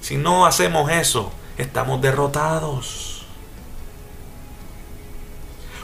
Si 0.00 0.16
no 0.16 0.44
hacemos 0.44 0.90
eso, 0.90 1.32
estamos 1.56 2.00
derrotados. 2.00 3.26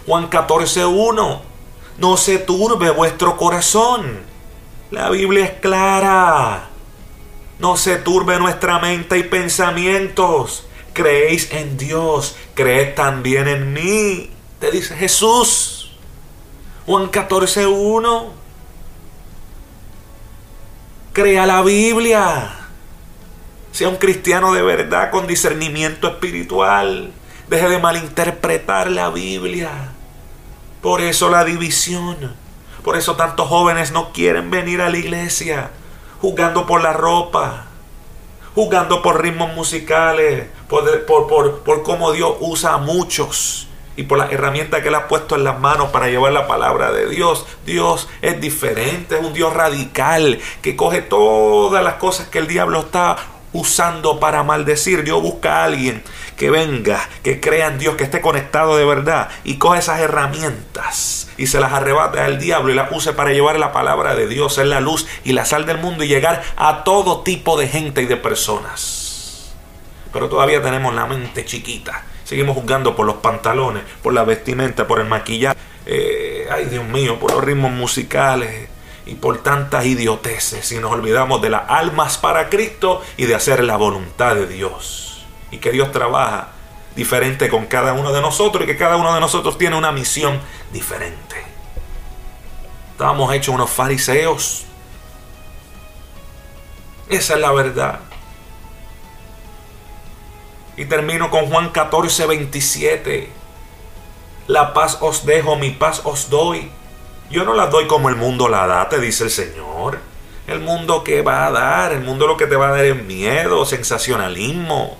Juan 0.06 0.28
14.1. 0.28 1.40
No 1.98 2.16
se 2.16 2.38
turbe 2.38 2.90
vuestro 2.90 3.36
corazón. 3.36 4.20
La 4.90 5.10
Biblia 5.10 5.44
es 5.44 5.52
clara. 5.60 6.70
No 7.58 7.76
se 7.76 7.96
turbe 7.96 8.38
nuestra 8.38 8.78
mente 8.78 9.18
y 9.18 9.22
pensamientos. 9.22 10.66
Creéis 10.92 11.52
en 11.52 11.76
Dios, 11.76 12.36
creed 12.54 12.94
también 12.94 13.48
en 13.48 13.72
mí. 13.72 14.30
Te 14.60 14.70
dice 14.70 14.96
Jesús. 14.96 15.92
Juan 16.86 17.10
14.1. 17.10 18.26
Crea 21.12 21.46
la 21.46 21.62
Biblia. 21.62 22.50
Sea 23.72 23.88
un 23.88 23.96
cristiano 23.96 24.52
de 24.52 24.62
verdad 24.62 25.10
con 25.10 25.26
discernimiento 25.26 26.08
espiritual. 26.08 27.12
Deje 27.48 27.68
de 27.68 27.78
malinterpretar 27.78 28.90
la 28.90 29.10
Biblia. 29.10 29.92
Por 30.82 31.00
eso 31.00 31.30
la 31.30 31.44
división. 31.44 32.34
Por 32.82 32.96
eso 32.96 33.16
tantos 33.16 33.48
jóvenes 33.48 33.92
no 33.92 34.12
quieren 34.12 34.50
venir 34.50 34.80
a 34.80 34.90
la 34.90 34.98
iglesia 34.98 35.70
jugando 36.24 36.64
por 36.64 36.82
la 36.82 36.94
ropa, 36.94 37.66
jugando 38.54 39.02
por 39.02 39.20
ritmos 39.20 39.52
musicales, 39.52 40.48
por, 40.70 41.04
por, 41.04 41.58
por, 41.62 41.82
cómo 41.82 42.12
Dios 42.12 42.36
usa 42.40 42.72
a 42.72 42.78
muchos 42.78 43.68
y 43.94 44.04
por 44.04 44.16
las 44.16 44.32
herramientas 44.32 44.80
que 44.80 44.88
Él 44.88 44.94
ha 44.94 45.06
puesto 45.06 45.36
en 45.36 45.44
las 45.44 45.60
manos 45.60 45.90
para 45.90 46.08
llevar 46.08 46.32
la 46.32 46.46
palabra 46.46 46.92
de 46.92 47.10
Dios. 47.10 47.44
Dios 47.66 48.08
es 48.22 48.40
diferente, 48.40 49.18
es 49.18 49.22
un 49.22 49.34
Dios 49.34 49.52
radical 49.52 50.40
que 50.62 50.76
coge 50.76 51.02
todas 51.02 51.84
las 51.84 51.96
cosas 51.96 52.28
que 52.28 52.38
el 52.38 52.46
diablo 52.46 52.80
está 52.80 53.18
usando 53.54 54.20
para 54.20 54.42
maldecir. 54.42 55.04
Dios 55.04 55.22
busca 55.22 55.62
a 55.62 55.64
alguien 55.64 56.02
que 56.36 56.50
venga, 56.50 57.08
que 57.22 57.40
crea 57.40 57.68
en 57.68 57.78
Dios, 57.78 57.94
que 57.94 58.04
esté 58.04 58.20
conectado 58.20 58.76
de 58.76 58.84
verdad 58.84 59.30
y 59.44 59.56
coge 59.56 59.78
esas 59.78 60.00
herramientas 60.00 61.30
y 61.38 61.46
se 61.46 61.60
las 61.60 61.72
arrebate 61.72 62.20
al 62.20 62.38
diablo 62.38 62.72
y 62.72 62.74
las 62.74 62.92
use 62.92 63.14
para 63.14 63.32
llevar 63.32 63.58
la 63.58 63.72
palabra 63.72 64.14
de 64.14 64.26
Dios, 64.26 64.58
en 64.58 64.68
la 64.68 64.80
luz 64.80 65.06
y 65.24 65.32
la 65.32 65.46
sal 65.46 65.64
del 65.64 65.78
mundo 65.78 66.04
y 66.04 66.08
llegar 66.08 66.42
a 66.56 66.84
todo 66.84 67.22
tipo 67.22 67.58
de 67.58 67.68
gente 67.68 68.02
y 68.02 68.06
de 68.06 68.16
personas. 68.16 69.54
Pero 70.12 70.28
todavía 70.28 70.62
tenemos 70.62 70.94
la 70.94 71.06
mente 71.06 71.44
chiquita. 71.44 72.04
Seguimos 72.24 72.56
juzgando 72.56 72.94
por 72.96 73.06
los 73.06 73.16
pantalones, 73.16 73.82
por 74.02 74.12
la 74.14 74.24
vestimenta, 74.24 74.86
por 74.86 75.00
el 75.00 75.06
maquillaje. 75.06 75.58
Eh, 75.86 76.48
ay 76.50 76.66
Dios 76.66 76.84
mío, 76.84 77.18
por 77.18 77.32
los 77.32 77.44
ritmos 77.44 77.70
musicales 77.70 78.68
y 79.06 79.14
por 79.16 79.42
tantas 79.42 79.84
idioteces 79.84 80.72
y 80.72 80.78
nos 80.78 80.92
olvidamos 80.92 81.42
de 81.42 81.50
las 81.50 81.68
almas 81.68 82.16
para 82.16 82.48
Cristo 82.48 83.02
y 83.16 83.26
de 83.26 83.34
hacer 83.34 83.62
la 83.64 83.76
voluntad 83.76 84.34
de 84.34 84.46
Dios. 84.46 85.26
Y 85.50 85.58
que 85.58 85.70
Dios 85.70 85.92
trabaja 85.92 86.48
diferente 86.96 87.48
con 87.48 87.66
cada 87.66 87.92
uno 87.92 88.12
de 88.12 88.20
nosotros 88.20 88.64
y 88.64 88.66
que 88.66 88.76
cada 88.76 88.96
uno 88.96 89.14
de 89.14 89.20
nosotros 89.20 89.58
tiene 89.58 89.76
una 89.76 89.92
misión 89.92 90.40
diferente. 90.72 91.44
Estábamos 92.92 93.32
hechos 93.34 93.54
unos 93.54 93.70
fariseos. 93.70 94.64
Esa 97.08 97.34
es 97.34 97.40
la 97.40 97.52
verdad. 97.52 98.00
Y 100.76 100.86
termino 100.86 101.30
con 101.30 101.46
Juan 101.46 101.70
14, 101.70 102.26
27. 102.26 103.30
La 104.46 104.72
paz 104.72 104.98
os 105.00 105.24
dejo, 105.24 105.56
mi 105.56 105.70
paz 105.70 106.00
os 106.04 106.30
doy. 106.30 106.70
Yo 107.30 107.44
no 107.44 107.54
la 107.54 107.66
doy 107.66 107.86
como 107.86 108.08
el 108.08 108.16
mundo 108.16 108.48
la 108.48 108.66
da, 108.66 108.88
te 108.88 109.00
dice 109.00 109.24
el 109.24 109.30
Señor. 109.30 109.98
El 110.46 110.60
mundo 110.60 111.02
que 111.02 111.22
va 111.22 111.46
a 111.46 111.50
dar, 111.50 111.92
el 111.92 112.02
mundo 112.02 112.26
lo 112.26 112.36
que 112.36 112.46
te 112.46 112.56
va 112.56 112.68
a 112.68 112.72
dar 112.72 112.84
es 112.84 113.02
miedo, 113.02 113.64
sensacionalismo. 113.64 114.98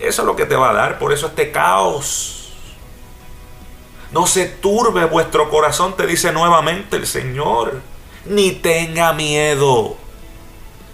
Eso 0.00 0.22
es 0.22 0.26
lo 0.26 0.36
que 0.36 0.46
te 0.46 0.56
va 0.56 0.70
a 0.70 0.74
dar, 0.74 0.98
por 0.98 1.12
eso 1.12 1.26
este 1.26 1.50
caos. 1.50 2.52
No 4.12 4.26
se 4.26 4.46
turbe 4.46 5.04
vuestro 5.04 5.50
corazón, 5.50 5.94
te 5.94 6.06
dice 6.06 6.32
nuevamente 6.32 6.96
el 6.96 7.06
Señor. 7.06 7.82
Ni 8.24 8.52
tenga 8.52 9.12
miedo. 9.12 9.96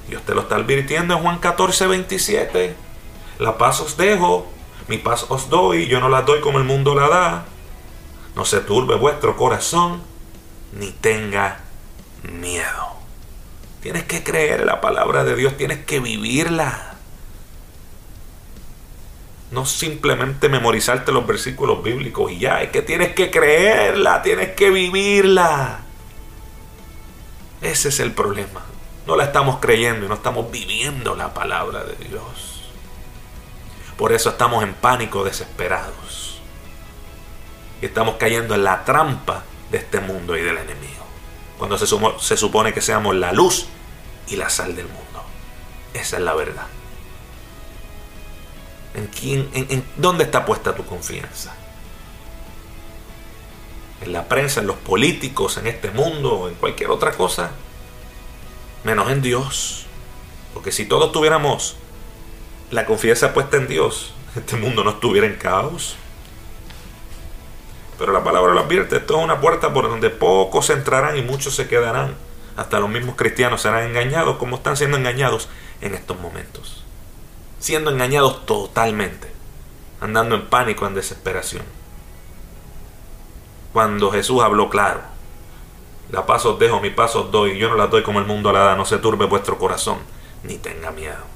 Dios 0.08 0.22
te 0.22 0.34
lo 0.34 0.42
está 0.42 0.56
advirtiendo 0.56 1.14
en 1.14 1.22
Juan 1.22 1.38
14, 1.38 1.86
27. 1.86 2.76
La 3.38 3.56
paz 3.56 3.80
os 3.80 3.96
dejo, 3.96 4.46
mi 4.88 4.98
paz 4.98 5.26
os 5.28 5.48
doy, 5.48 5.86
yo 5.86 6.00
no 6.00 6.08
la 6.08 6.22
doy 6.22 6.40
como 6.40 6.58
el 6.58 6.64
mundo 6.64 6.94
la 6.94 7.08
da. 7.08 7.44
No 8.34 8.44
se 8.44 8.60
turbe 8.60 8.96
vuestro 8.96 9.36
corazón, 9.36 10.02
ni 10.74 10.90
tenga 10.90 11.60
miedo. 12.22 12.94
Tienes 13.82 14.04
que 14.04 14.22
creer 14.22 14.64
la 14.64 14.80
palabra 14.80 15.24
de 15.24 15.36
Dios, 15.36 15.56
tienes 15.56 15.84
que 15.84 16.00
vivirla. 16.00 16.94
No 19.50 19.66
simplemente 19.66 20.48
memorizarte 20.48 21.12
los 21.12 21.26
versículos 21.26 21.82
bíblicos 21.82 22.32
y 22.32 22.38
ya, 22.38 22.62
es 22.62 22.70
que 22.70 22.82
tienes 22.82 23.14
que 23.14 23.30
creerla, 23.30 24.22
tienes 24.22 24.54
que 24.54 24.70
vivirla. 24.70 25.80
Ese 27.60 27.90
es 27.90 28.00
el 28.00 28.12
problema. 28.12 28.62
No 29.06 29.16
la 29.16 29.24
estamos 29.24 29.58
creyendo 29.60 30.06
y 30.06 30.08
no 30.08 30.14
estamos 30.14 30.50
viviendo 30.50 31.14
la 31.14 31.34
palabra 31.34 31.84
de 31.84 31.94
Dios. 32.08 32.70
Por 33.96 34.12
eso 34.12 34.30
estamos 34.30 34.64
en 34.64 34.74
pánico, 34.74 35.22
desesperados. 35.22 36.40
Y 37.80 37.86
estamos 37.86 38.16
cayendo 38.16 38.54
en 38.54 38.64
la 38.64 38.84
trampa 38.84 39.44
de 39.74 39.80
este 39.80 40.00
mundo 40.00 40.36
y 40.36 40.42
del 40.42 40.56
enemigo. 40.56 41.04
Cuando 41.58 41.76
se, 41.78 41.86
se 41.86 42.36
supone 42.36 42.72
que 42.72 42.80
seamos 42.80 43.14
la 43.16 43.32
luz 43.32 43.66
y 44.28 44.36
la 44.36 44.48
sal 44.48 44.74
del 44.76 44.86
mundo. 44.86 45.24
Esa 45.92 46.16
es 46.16 46.22
la 46.22 46.34
verdad. 46.34 46.66
¿En, 48.94 49.06
quién, 49.08 49.48
en 49.52 49.84
dónde 49.96 50.24
está 50.24 50.44
puesta 50.46 50.74
tu 50.74 50.84
confianza? 50.84 51.54
¿En 54.00 54.12
la 54.12 54.28
prensa, 54.28 54.60
en 54.60 54.66
los 54.66 54.76
políticos, 54.76 55.56
en 55.56 55.66
este 55.66 55.90
mundo 55.90 56.34
o 56.34 56.48
en 56.48 56.54
cualquier 56.54 56.90
otra 56.90 57.12
cosa? 57.12 57.50
menos 58.84 59.10
en 59.10 59.22
Dios. 59.22 59.86
Porque 60.52 60.70
si 60.70 60.86
todos 60.86 61.10
tuviéramos 61.10 61.76
la 62.70 62.86
confianza 62.86 63.34
puesta 63.34 63.56
en 63.56 63.66
Dios, 63.66 64.14
este 64.36 64.56
mundo 64.56 64.84
no 64.84 64.90
estuviera 64.90 65.26
en 65.26 65.34
caos. 65.34 65.96
Pero 67.98 68.12
la 68.12 68.24
palabra 68.24 68.52
lo 68.52 68.60
advierte, 68.60 68.96
esto 68.96 69.16
es 69.16 69.24
una 69.24 69.40
puerta 69.40 69.72
por 69.72 69.88
donde 69.88 70.10
pocos 70.10 70.70
entrarán 70.70 71.16
y 71.16 71.22
muchos 71.22 71.54
se 71.54 71.68
quedarán. 71.68 72.14
Hasta 72.56 72.80
los 72.80 72.88
mismos 72.88 73.16
cristianos 73.16 73.62
serán 73.62 73.88
engañados 73.88 74.36
como 74.36 74.56
están 74.56 74.76
siendo 74.76 74.96
engañados 74.96 75.48
en 75.80 75.94
estos 75.94 76.18
momentos. 76.18 76.84
Siendo 77.58 77.90
engañados 77.90 78.46
totalmente, 78.46 79.32
andando 80.00 80.34
en 80.34 80.46
pánico, 80.46 80.86
en 80.86 80.94
desesperación. 80.94 81.64
Cuando 83.72 84.12
Jesús 84.12 84.42
habló 84.42 84.68
claro, 84.68 85.00
la 86.10 86.26
paz 86.26 86.46
os 86.46 86.58
dejo, 86.58 86.80
mi 86.80 86.90
paz 86.90 87.16
os 87.16 87.30
doy. 87.30 87.58
Yo 87.58 87.68
no 87.68 87.76
la 87.76 87.88
doy 87.88 88.02
como 88.02 88.20
el 88.20 88.26
mundo 88.26 88.52
la 88.52 88.60
da. 88.60 88.76
No 88.76 88.84
se 88.84 88.98
turbe 88.98 89.26
vuestro 89.26 89.58
corazón, 89.58 89.98
ni 90.42 90.58
tenga 90.58 90.90
miedo. 90.90 91.33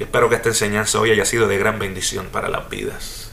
Espero 0.00 0.30
que 0.30 0.36
esta 0.36 0.48
enseñanza 0.48 0.98
hoy 0.98 1.10
haya 1.10 1.26
sido 1.26 1.46
de 1.46 1.58
gran 1.58 1.78
bendición 1.78 2.28
para 2.32 2.48
las 2.48 2.70
vidas. 2.70 3.32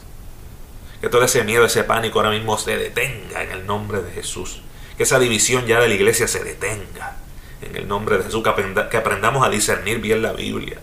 Que 1.00 1.08
todo 1.08 1.24
ese 1.24 1.42
miedo, 1.42 1.64
ese 1.64 1.82
pánico 1.82 2.18
ahora 2.18 2.30
mismo 2.30 2.58
se 2.58 2.76
detenga 2.76 3.42
en 3.42 3.52
el 3.52 3.66
nombre 3.66 4.02
de 4.02 4.10
Jesús. 4.10 4.60
Que 4.98 5.04
esa 5.04 5.18
división 5.18 5.64
ya 5.66 5.80
de 5.80 5.88
la 5.88 5.94
iglesia 5.94 6.28
se 6.28 6.44
detenga 6.44 7.16
en 7.62 7.74
el 7.74 7.88
nombre 7.88 8.18
de 8.18 8.24
Jesús. 8.24 8.44
Que, 8.44 8.96
aprendamos 8.98 9.46
a 9.46 9.48
discernir 9.48 10.00
bien 10.00 10.20
la 10.20 10.34
Biblia. 10.34 10.78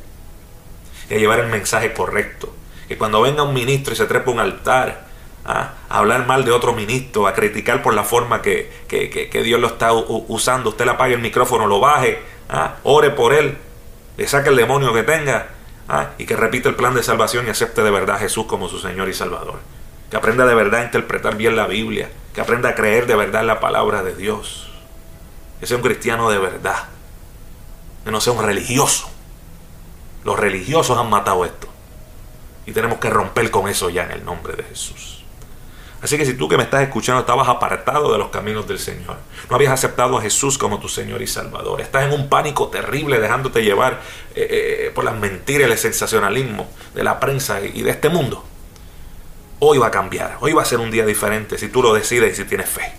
Y 1.08 1.14
a 1.14 1.18
llevar 1.20 1.40
el 1.40 1.48
mensaje 1.52 1.94
correcto. 1.94 2.52
Que 2.88 2.98
cuando 2.98 3.22
venga 3.22 3.44
un 3.44 3.54
ministro 3.54 3.94
y 3.94 3.96
se 3.96 4.08
trepa 4.08 4.32
un 4.32 4.40
altar 4.40 5.06
a 5.46 5.76
hablar 5.88 6.26
mal 6.26 6.46
de 6.46 6.52
otro 6.52 6.74
ministro, 6.74 7.28
a 7.28 7.36
criticar 7.36 7.84
por 7.84 7.94
la 7.94 8.04
forma 8.04 8.42
que, 8.42 8.72
Dios 9.44 9.62
lo 9.62 9.68
está 9.68 9.94
usando. 9.94 10.72
Usted 10.72 10.86
le 10.86 10.92
apague 10.92 11.14
el 11.14 11.22
micrófono, 11.22 11.68
lo 11.68 11.80
baje, 11.80 12.18
ore 12.82 13.12
por 13.12 13.36
él, 13.36 13.56
le 14.18 14.28
saque 14.28 14.50
el 14.50 14.56
demonio 14.56 14.92
que 14.92 15.04
tenga 15.04 15.55
y 16.18 16.26
que 16.26 16.36
repita 16.36 16.70
el 16.70 16.76
plan 16.76 16.96
de 16.96 17.04
salvación 17.04 17.48
y 17.48 17.50
acepte 17.50 17.84
de 17.84 17.92
verdad 17.92 18.16
a 18.16 18.20
Jesús 18.20 18.46
como 18.46 18.70
su 18.70 18.80
Señor 18.80 19.10
y 19.10 19.14
Salvador. 19.14 19.60
Que 20.10 20.18
aprenda 20.18 20.46
de 20.46 20.56
verdad 20.56 20.82
a 20.82 20.86
interpretar 20.86 21.36
bien 21.36 21.56
la 21.56 21.68
Biblia, 21.68 22.10
que 22.34 22.42
aprenda 22.42 22.70
a 22.70 22.76
creer 22.76 23.08
de 23.08 23.16
verdad 23.16 23.44
la 23.44 23.60
palabra 23.60 24.04
de 24.04 24.16
Dios. 24.16 24.70
Que 25.60 25.68
sea 25.68 25.78
un 25.78 25.84
cristiano 25.84 26.30
de 26.30 26.38
verdad, 26.38 26.86
que 28.04 28.12
no 28.12 28.22
sea 28.22 28.34
un 28.34 28.44
religioso. 28.44 29.10
Los 30.24 30.40
religiosos 30.40 30.98
han 30.98 31.10
matado 31.10 31.46
esto. 31.46 31.68
Y 32.66 32.72
tenemos 32.72 32.98
que 33.00 33.10
romper 33.10 33.52
con 33.52 33.68
eso 33.68 33.90
ya 33.90 34.06
en 34.06 34.12
el 34.12 34.26
nombre 34.26 34.56
de 34.56 34.64
Jesús. 34.64 35.25
Así 36.02 36.18
que 36.18 36.26
si 36.26 36.36
tú 36.36 36.48
que 36.48 36.58
me 36.58 36.64
estás 36.64 36.84
escuchando 36.84 37.22
estabas 37.22 37.48
apartado 37.48 38.12
de 38.12 38.18
los 38.18 38.30
caminos 38.30 38.68
del 38.68 38.80
Señor, 38.80 39.18
no 39.50 39.56
habías 39.56 39.72
aceptado 39.72 40.18
a 40.18 40.22
Jesús 40.22 40.58
como 40.58 40.80
tu 40.80 40.90
Señor 40.90 41.22
y 41.22 41.28
Salvador, 41.28 41.82
estás 41.82 42.04
en 42.04 42.12
un 42.12 42.30
pánico 42.30 42.68
terrible 42.68 43.20
dejándote 43.20 43.64
llevar 43.64 44.02
eh, 44.36 44.48
eh, 44.50 44.92
por 44.94 45.04
las 45.04 45.16
mentiras 45.16 45.70
el 45.70 45.78
sensacionalismo 45.78 46.70
de 46.94 47.04
la 47.04 47.20
prensa 47.20 47.62
y 47.62 47.82
de 47.82 47.90
este 47.90 48.10
mundo, 48.10 48.44
hoy 49.60 49.78
va 49.78 49.88
a 49.88 49.92
cambiar, 49.92 50.38
hoy 50.42 50.54
va 50.54 50.62
a 50.62 50.66
ser 50.66 50.80
un 50.80 50.92
día 50.92 51.06
diferente 51.06 51.58
si 51.58 51.70
tú 51.70 51.82
lo 51.82 51.94
decides 51.94 52.34
y 52.34 52.44
si 52.44 52.48
tienes 52.48 52.70
fe. 52.70 52.94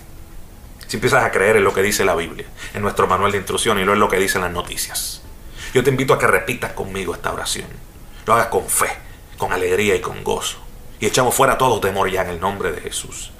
Si 0.87 0.97
empiezas 0.97 1.23
a 1.23 1.31
creer 1.31 1.57
en 1.57 1.65
lo 1.65 1.73
que 1.73 1.81
dice 1.81 2.05
la 2.05 2.15
Biblia, 2.15 2.45
en 2.73 2.81
nuestro 2.81 3.07
manual 3.07 3.31
de 3.31 3.37
instrucción 3.37 3.79
y 3.79 3.85
no 3.85 3.93
en 3.93 3.99
lo 3.99 4.07
que 4.07 4.17
dicen 4.17 4.41
las 4.41 4.51
noticias. 4.51 5.21
Yo 5.73 5.83
te 5.83 5.89
invito 5.89 6.13
a 6.13 6.19
que 6.19 6.27
repitas 6.27 6.71
conmigo 6.71 7.13
esta 7.13 7.33
oración. 7.33 7.67
Lo 8.25 8.33
hagas 8.33 8.47
con 8.47 8.67
fe, 8.67 8.89
con 9.37 9.51
alegría 9.51 9.95
y 9.95 9.99
con 9.99 10.23
gozo 10.23 10.66
y 10.99 11.05
echamos 11.05 11.35
fuera 11.35 11.57
todo 11.57 11.79
temor 11.79 12.09
ya 12.09 12.21
en 12.21 12.29
el 12.29 12.39
nombre 12.39 12.71
de 12.71 12.81
Jesús. 12.81 13.31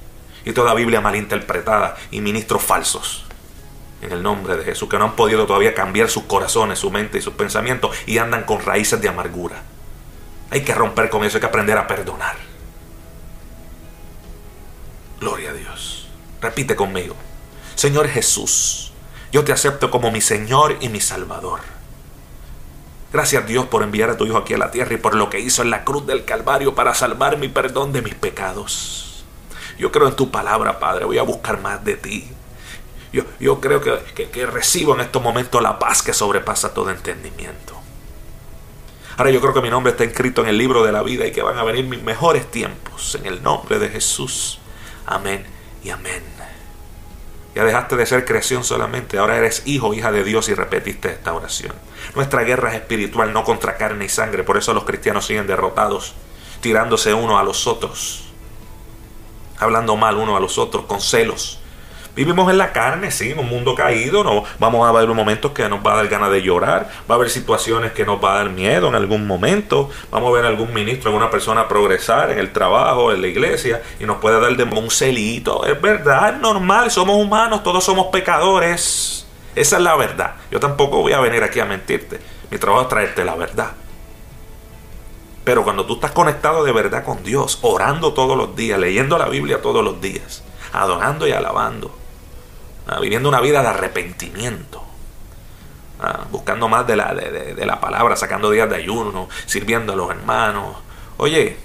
Y 0.45 0.53
toda 0.53 0.73
Biblia 0.73 1.01
malinterpretada 1.01 1.97
y 2.11 2.21
ministros 2.21 2.63
falsos. 2.63 3.25
En 4.01 4.11
el 4.11 4.21
nombre 4.21 4.57
de 4.57 4.63
Jesús, 4.63 4.87
que 4.87 4.97
no 4.97 5.05
han 5.05 5.15
podido 5.15 5.47
todavía 5.47 5.73
cambiar 5.73 6.09
sus 6.09 6.23
corazones, 6.23 6.79
su 6.79 6.91
mente 6.91 7.17
y 7.17 7.21
sus 7.21 7.33
pensamientos 7.33 7.95
y 8.05 8.19
andan 8.19 8.43
con 8.43 8.61
raíces 8.61 9.01
de 9.01 9.09
amargura. 9.09 9.63
Hay 10.51 10.61
que 10.61 10.73
romper 10.73 11.09
con 11.09 11.23
eso, 11.23 11.37
hay 11.37 11.41
que 11.41 11.47
aprender 11.47 11.77
a 11.77 11.87
perdonar. 11.87 12.35
Gloria 15.19 15.49
a 15.49 15.53
Dios. 15.53 16.07
Repite 16.41 16.75
conmigo. 16.75 17.15
Señor 17.75 18.07
Jesús, 18.07 18.93
yo 19.31 19.43
te 19.43 19.51
acepto 19.51 19.89
como 19.89 20.11
mi 20.11 20.21
Señor 20.21 20.77
y 20.79 20.89
mi 20.89 21.01
Salvador. 21.01 21.61
Gracias 23.11 23.47
Dios 23.47 23.65
por 23.67 23.83
enviar 23.83 24.09
a 24.09 24.17
tu 24.17 24.25
Hijo 24.25 24.37
aquí 24.37 24.53
a 24.53 24.57
la 24.57 24.71
tierra 24.71 24.93
y 24.93 24.97
por 24.97 25.15
lo 25.15 25.29
que 25.29 25.39
hizo 25.39 25.61
en 25.61 25.69
la 25.69 25.83
cruz 25.83 26.05
del 26.05 26.25
Calvario 26.25 26.75
para 26.75 26.93
salvar 26.93 27.37
mi 27.37 27.47
perdón 27.47 27.93
de 27.93 28.01
mis 28.01 28.15
pecados. 28.15 29.23
Yo 29.77 29.91
creo 29.91 30.07
en 30.07 30.15
tu 30.15 30.31
palabra, 30.31 30.79
Padre. 30.79 31.05
Voy 31.05 31.17
a 31.17 31.23
buscar 31.23 31.61
más 31.61 31.83
de 31.85 31.95
ti. 31.95 32.27
Yo, 33.13 33.23
yo 33.39 33.61
creo 33.61 33.79
que, 33.81 34.29
que 34.29 34.45
recibo 34.45 34.93
en 34.95 35.01
estos 35.01 35.21
momentos 35.21 35.61
la 35.61 35.79
paz 35.79 36.01
que 36.01 36.13
sobrepasa 36.13 36.73
todo 36.73 36.89
entendimiento. 36.89 37.75
Ahora 39.17 39.31
yo 39.31 39.41
creo 39.41 39.53
que 39.53 39.61
mi 39.61 39.69
nombre 39.69 39.91
está 39.91 40.03
inscrito 40.03 40.41
en 40.41 40.49
el 40.49 40.57
libro 40.57 40.83
de 40.83 40.91
la 40.91 41.01
vida 41.01 41.25
y 41.25 41.31
que 41.31 41.41
van 41.41 41.57
a 41.57 41.63
venir 41.63 41.85
mis 41.85 42.03
mejores 42.03 42.49
tiempos. 42.51 43.15
En 43.15 43.25
el 43.25 43.41
nombre 43.41 43.79
de 43.79 43.89
Jesús. 43.89 44.59
Amén 45.05 45.45
y 45.83 45.89
amén. 45.89 46.36
Ya 47.57 47.65
dejaste 47.65 47.95
de 47.95 48.05
ser 48.05 48.23
creación 48.23 48.63
solamente, 48.63 49.17
ahora 49.17 49.35
eres 49.35 49.63
hijo, 49.65 49.91
hija 49.91 50.11
de 50.11 50.23
Dios 50.23 50.47
y 50.47 50.53
repetiste 50.53 51.09
esta 51.09 51.33
oración. 51.33 51.73
Nuestra 52.13 52.43
guerra 52.43 52.69
es 52.69 52.75
espiritual, 52.75 53.33
no 53.33 53.43
contra 53.43 53.77
carne 53.77 54.05
y 54.05 54.09
sangre, 54.09 54.43
por 54.43 54.57
eso 54.57 54.75
los 54.75 54.83
cristianos 54.83 55.25
siguen 55.25 55.47
derrotados, 55.47 56.13
tirándose 56.61 57.15
uno 57.15 57.39
a 57.39 57.43
los 57.43 57.65
otros, 57.65 58.25
hablando 59.57 59.95
mal 59.95 60.17
uno 60.17 60.37
a 60.37 60.39
los 60.39 60.59
otros, 60.59 60.85
con 60.85 61.01
celos, 61.01 61.59
Vivimos 62.17 62.49
en 62.49 62.57
la 62.57 62.73
carne, 62.73 63.11
sí, 63.11 63.29
en 63.29 63.37
un 63.37 63.47
mundo 63.47 63.75
caído. 63.75 64.23
No, 64.23 64.43
vamos 64.57 64.89
a 64.89 64.91
ver 64.91 65.07
momentos 65.07 65.51
que 65.51 65.69
nos 65.69 65.85
va 65.85 65.93
a 65.93 65.95
dar 65.97 66.07
ganas 66.07 66.31
de 66.31 66.41
llorar. 66.41 66.89
Va 67.07 67.13
a 67.13 67.17
haber 67.19 67.29
situaciones 67.29 67.91
que 67.91 68.05
nos 68.05 68.21
va 68.21 68.33
a 68.33 68.37
dar 68.39 68.49
miedo 68.49 68.87
en 68.87 68.95
algún 68.95 69.27
momento. 69.27 69.91
Vamos 70.09 70.29
a 70.29 70.33
ver 70.33 70.45
algún 70.47 70.73
ministro, 70.73 71.11
alguna 71.11 71.29
persona 71.29 71.67
progresar 71.67 72.31
en 72.31 72.39
el 72.39 72.51
trabajo, 72.51 73.11
en 73.11 73.21
la 73.21 73.27
iglesia, 73.27 73.83
y 73.99 74.05
nos 74.05 74.17
puede 74.17 74.39
dar 74.39 74.57
de 74.57 74.63
un 74.63 74.89
celito. 74.89 75.63
Es 75.63 75.79
verdad, 75.79 76.33
es 76.33 76.41
normal, 76.41 76.89
somos 76.89 77.17
humanos, 77.17 77.61
todos 77.61 77.83
somos 77.83 78.07
pecadores. 78.07 79.27
Esa 79.53 79.77
es 79.77 79.83
la 79.83 79.95
verdad. 79.95 80.37
Yo 80.49 80.59
tampoco 80.59 81.03
voy 81.03 81.13
a 81.13 81.19
venir 81.19 81.43
aquí 81.43 81.59
a 81.59 81.65
mentirte. 81.65 82.19
Mi 82.49 82.57
trabajo 82.57 82.81
es 82.81 82.89
traerte 82.89 83.23
la 83.23 83.35
verdad. 83.35 83.73
Pero 85.43 85.63
cuando 85.63 85.85
tú 85.85 85.93
estás 85.93 86.13
conectado 86.13 86.63
de 86.63 86.71
verdad 86.71 87.03
con 87.03 87.23
Dios, 87.23 87.59
orando 87.61 88.13
todos 88.13 88.35
los 88.35 88.55
días, 88.55 88.79
leyendo 88.79 89.19
la 89.19 89.29
Biblia 89.29 89.61
todos 89.61 89.83
los 89.83 90.01
días, 90.01 90.43
adorando 90.73 91.27
y 91.27 91.31
alabando, 91.31 91.95
Ah, 92.87 92.99
viviendo 93.01 93.27
una 93.27 93.41
vida 93.41 93.61
de 93.61 93.67
arrepentimiento, 93.67 94.81
ah, 95.99 96.21
buscando 96.31 96.69
más 96.69 96.87
de 96.87 96.95
la, 96.95 97.13
de, 97.13 97.65
la 97.65 97.81
palabra, 97.81 98.15
sacando 98.15 98.49
días 98.49 98.69
de 98.69 98.77
ayuno, 98.77 99.27
sirviendo 99.45 99.91
a 99.91 99.95
los 99.97 100.09
hermanos. 100.09 100.77
Oye, 101.17 101.57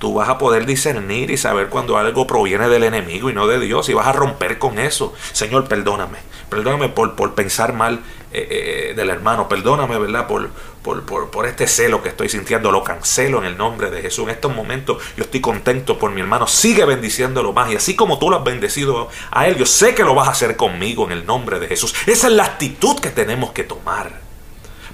tú 0.00 0.14
vas 0.14 0.28
a 0.28 0.36
poder 0.36 0.66
discernir 0.66 1.30
y 1.30 1.36
saber 1.36 1.68
cuando 1.68 1.98
algo 1.98 2.26
proviene 2.26 2.68
del 2.68 2.82
enemigo 2.82 3.30
y 3.30 3.32
no 3.32 3.46
de 3.46 3.60
Dios 3.60 3.88
y 3.88 3.94
vas 3.94 4.08
a 4.08 4.12
romper 4.12 4.58
con 4.58 4.80
eso. 4.80 5.14
Señor, 5.32 5.68
perdóname. 5.68 6.18
Perdóname 6.50 6.88
por, 6.88 7.14
por 7.14 7.36
pensar 7.36 7.72
mal 7.72 8.00
eh, 8.32 8.92
del 8.94 9.10
hermano, 9.10 9.48
perdóname, 9.48 9.98
¿verdad? 9.98 10.26
Por, 10.26 10.50
por, 10.82 11.30
por, 11.30 11.46
este 11.46 11.66
celo 11.66 12.02
que 12.02 12.10
estoy 12.10 12.28
sintiendo, 12.28 12.70
lo 12.70 12.84
cancelo 12.84 13.38
en 13.38 13.44
el 13.44 13.56
nombre 13.56 13.90
de 13.90 14.02
Jesús. 14.02 14.24
En 14.24 14.30
estos 14.30 14.54
momentos 14.54 15.02
yo 15.16 15.24
estoy 15.24 15.40
contento 15.40 15.98
por 15.98 16.10
mi 16.10 16.20
hermano, 16.20 16.46
sigue 16.46 16.84
bendiciéndolo 16.84 17.52
más 17.52 17.70
y 17.72 17.76
así 17.76 17.96
como 17.96 18.18
tú 18.18 18.30
lo 18.30 18.36
has 18.36 18.44
bendecido 18.44 19.08
a 19.30 19.46
él, 19.48 19.56
yo 19.56 19.66
sé 19.66 19.94
que 19.94 20.04
lo 20.04 20.14
vas 20.14 20.28
a 20.28 20.32
hacer 20.32 20.56
conmigo 20.56 21.04
en 21.06 21.12
el 21.12 21.26
nombre 21.26 21.58
de 21.58 21.68
Jesús. 21.68 21.94
Esa 22.06 22.26
es 22.28 22.32
la 22.32 22.44
actitud 22.44 22.98
que 22.98 23.10
tenemos 23.10 23.52
que 23.52 23.64
tomar. 23.64 24.27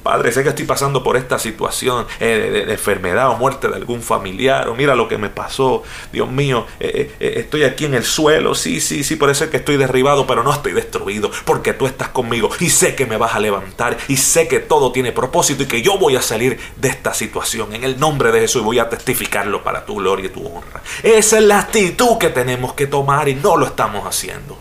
Padre, 0.04 0.32
sé 0.32 0.42
que 0.42 0.50
estoy 0.50 0.66
pasando 0.66 1.02
por 1.02 1.16
esta 1.16 1.38
situación 1.38 2.06
eh, 2.20 2.64
de, 2.66 2.72
enfermedad 2.74 3.30
o 3.30 3.38
muerte 3.38 3.68
de 3.68 3.76
algún 3.76 4.02
familiar, 4.02 4.68
o 4.68 4.74
mira 4.74 4.94
lo 4.94 5.08
que 5.08 5.16
me 5.16 5.30
pasó, 5.30 5.82
Dios 6.12 6.30
mío, 6.30 6.66
eh, 6.78 7.10
eh, 7.18 7.32
estoy 7.38 7.64
aquí 7.64 7.86
en 7.86 7.94
el 7.94 8.04
suelo, 8.04 8.54
sí, 8.54 8.82
sí, 8.82 9.02
sí, 9.02 9.16
puede 9.16 9.34
ser 9.34 9.48
que 9.48 9.56
estoy 9.56 9.78
derribado, 9.78 10.26
pero 10.26 10.42
no 10.42 10.52
estoy 10.52 10.72
destruido, 10.72 11.30
porque 11.46 11.72
tú 11.72 11.86
estás 11.86 12.10
conmigo 12.10 12.50
y 12.60 12.68
sé 12.68 12.94
que 12.94 13.06
me 13.06 13.16
vas 13.16 13.34
a 13.34 13.40
levantar 13.40 13.96
y 14.06 14.18
sé 14.18 14.46
que 14.46 14.60
todo 14.60 14.92
tiene 14.92 15.10
propósito 15.10 15.62
y 15.62 15.66
que 15.66 15.80
yo 15.80 15.96
voy 15.96 16.16
a 16.16 16.22
salir 16.22 16.60
de 16.76 16.88
esta 16.88 17.14
situación 17.14 17.74
en 17.74 17.82
el 17.82 17.98
nombre 17.98 18.30
de 18.30 18.40
Jesús 18.40 18.60
y 18.60 18.64
voy 18.66 18.78
a 18.80 18.90
testificarlo 18.90 19.64
para 19.64 19.86
tu 19.86 19.94
gloria 19.94 20.26
y 20.26 20.28
tu 20.28 20.46
honra. 20.46 20.82
Esa 21.02 21.38
es 21.38 21.44
la 21.44 21.60
actitud 21.60 22.18
que 22.18 22.28
tenemos 22.28 22.74
que 22.74 22.86
tomar 22.86 23.30
y 23.30 23.36
no 23.36 23.56
lo 23.56 23.64
estamos 23.64 24.06
haciendo. 24.06 24.58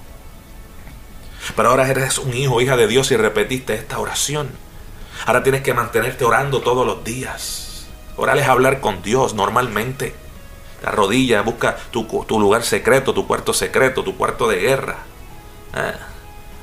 Pero 1.53 1.69
ahora 1.69 1.89
eres 1.89 2.17
un 2.17 2.34
hijo, 2.34 2.62
hija 2.62 2.77
de 2.77 2.88
Dios 2.88 3.12
y 3.12 3.17
repetiste 3.17 3.73
esta 3.73 3.99
oración. 3.99 4.63
Ahora 5.26 5.43
tienes 5.43 5.62
que 5.62 5.73
mantenerte 5.73 6.26
orando 6.26 6.62
todos 6.62 6.86
los 6.86 7.04
días. 7.04 7.88
Orar 8.15 8.38
es 8.38 8.47
hablar 8.47 8.80
con 8.80 9.02
Dios 9.02 9.34
normalmente. 9.34 10.15
La 10.84 10.91
rodilla, 10.91 11.41
busca 11.41 11.78
tu, 11.91 12.06
lugar 12.39 12.63
secreto, 12.63 13.13
tu 13.13 13.26
cuarto 13.26 13.54
secreto, 13.54 14.04
tu 14.04 14.17
cuarto 14.17 14.47
de 14.47 14.60
guerra. 14.60 14.97
Ah, 15.73 15.93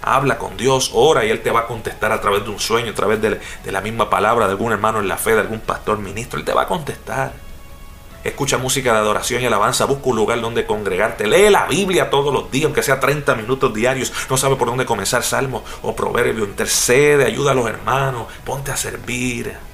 habla 0.02 0.38
con 0.38 0.56
Dios, 0.56 0.90
ora 0.94 1.24
y 1.24 1.30
Él 1.30 1.42
te 1.42 1.50
va 1.50 1.60
a 1.60 1.66
contestar 1.66 2.12
a 2.12 2.20
través 2.20 2.44
de 2.44 2.50
un 2.50 2.60
sueño, 2.60 2.92
a 2.92 2.94
través 2.94 3.20
de, 3.20 3.40
de 3.64 3.72
la 3.72 3.80
misma 3.80 4.10
palabra 4.10 4.46
de 4.46 4.52
algún 4.52 4.72
hermano 4.72 5.00
en 5.00 5.08
la 5.08 5.16
fe, 5.16 5.34
de 5.34 5.40
algún 5.40 5.60
pastor 5.60 5.98
ministro. 5.98 6.38
Él 6.38 6.44
te 6.44 6.52
va 6.52 6.62
a 6.62 6.66
contestar. 6.66 7.32
Escucha 8.22 8.58
música 8.58 8.92
de 8.92 8.98
adoración 8.98 9.42
y 9.42 9.46
alabanza, 9.46 9.86
busca 9.86 10.10
un 10.10 10.16
lugar 10.16 10.40
donde 10.40 10.66
congregarte, 10.66 11.26
lee 11.26 11.48
la 11.48 11.66
Biblia 11.66 12.10
todos 12.10 12.32
los 12.32 12.50
días, 12.50 12.66
aunque 12.66 12.82
sea 12.82 13.00
30 13.00 13.34
minutos 13.34 13.72
diarios, 13.72 14.12
no 14.28 14.36
sabe 14.36 14.56
por 14.56 14.68
dónde 14.68 14.84
comenzar 14.84 15.22
salmo 15.22 15.64
o 15.82 15.96
proverbio, 15.96 16.44
intercede, 16.44 17.24
ayuda 17.24 17.52
a 17.52 17.54
los 17.54 17.66
hermanos, 17.66 18.26
ponte 18.44 18.72
a 18.72 18.76
servir. 18.76 19.69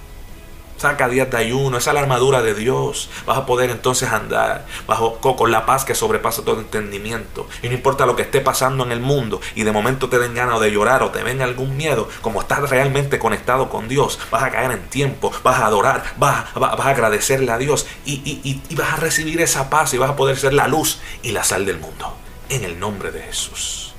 Saca 0.76 1.08
días 1.08 1.30
de 1.30 1.38
ayuno, 1.38 1.78
esa 1.78 1.90
es 1.90 1.94
la 1.94 2.00
armadura 2.00 2.42
de 2.42 2.54
Dios. 2.54 3.08
Vas 3.24 3.38
a 3.38 3.46
poder 3.46 3.70
entonces 3.70 4.10
andar 4.10 4.66
bajo 4.86 5.18
con 5.20 5.50
la 5.50 5.64
paz 5.64 5.84
que 5.84 5.94
sobrepasa 5.94 6.44
todo 6.44 6.60
entendimiento. 6.60 7.48
Y 7.62 7.68
no 7.68 7.74
importa 7.74 8.04
lo 8.04 8.14
que 8.14 8.22
esté 8.22 8.40
pasando 8.40 8.84
en 8.84 8.92
el 8.92 9.00
mundo 9.00 9.40
y 9.54 9.62
de 9.62 9.72
momento 9.72 10.08
te 10.08 10.18
den 10.18 10.34
ganas 10.34 10.60
de 10.60 10.70
llorar 10.70 11.02
o 11.02 11.10
te 11.10 11.22
venga 11.22 11.44
algún 11.44 11.76
miedo, 11.76 12.08
como 12.20 12.40
estás 12.40 12.68
realmente 12.68 13.18
conectado 13.18 13.70
con 13.70 13.88
Dios, 13.88 14.18
vas 14.30 14.42
a 14.42 14.50
caer 14.50 14.70
en 14.70 14.88
tiempo, 14.88 15.32
vas 15.42 15.60
a 15.60 15.66
adorar, 15.66 16.04
vas, 16.18 16.52
vas, 16.54 16.78
a 16.78 16.88
agradecerle 16.90 17.50
a 17.52 17.58
Dios 17.58 17.86
y, 18.04 18.14
y 18.42 18.74
vas 18.74 18.92
a 18.92 18.96
recibir 18.96 19.40
esa 19.40 19.70
paz 19.70 19.94
y 19.94 19.98
vas 19.98 20.10
a 20.10 20.16
poder 20.16 20.36
ser 20.36 20.52
la 20.52 20.68
luz 20.68 21.00
y 21.22 21.32
la 21.32 21.44
sal 21.44 21.64
del 21.64 21.78
mundo. 21.78 22.14
En 22.48 22.64
el 22.64 22.78
nombre 22.78 23.10
de 23.10 23.22
Jesús. 23.22 23.94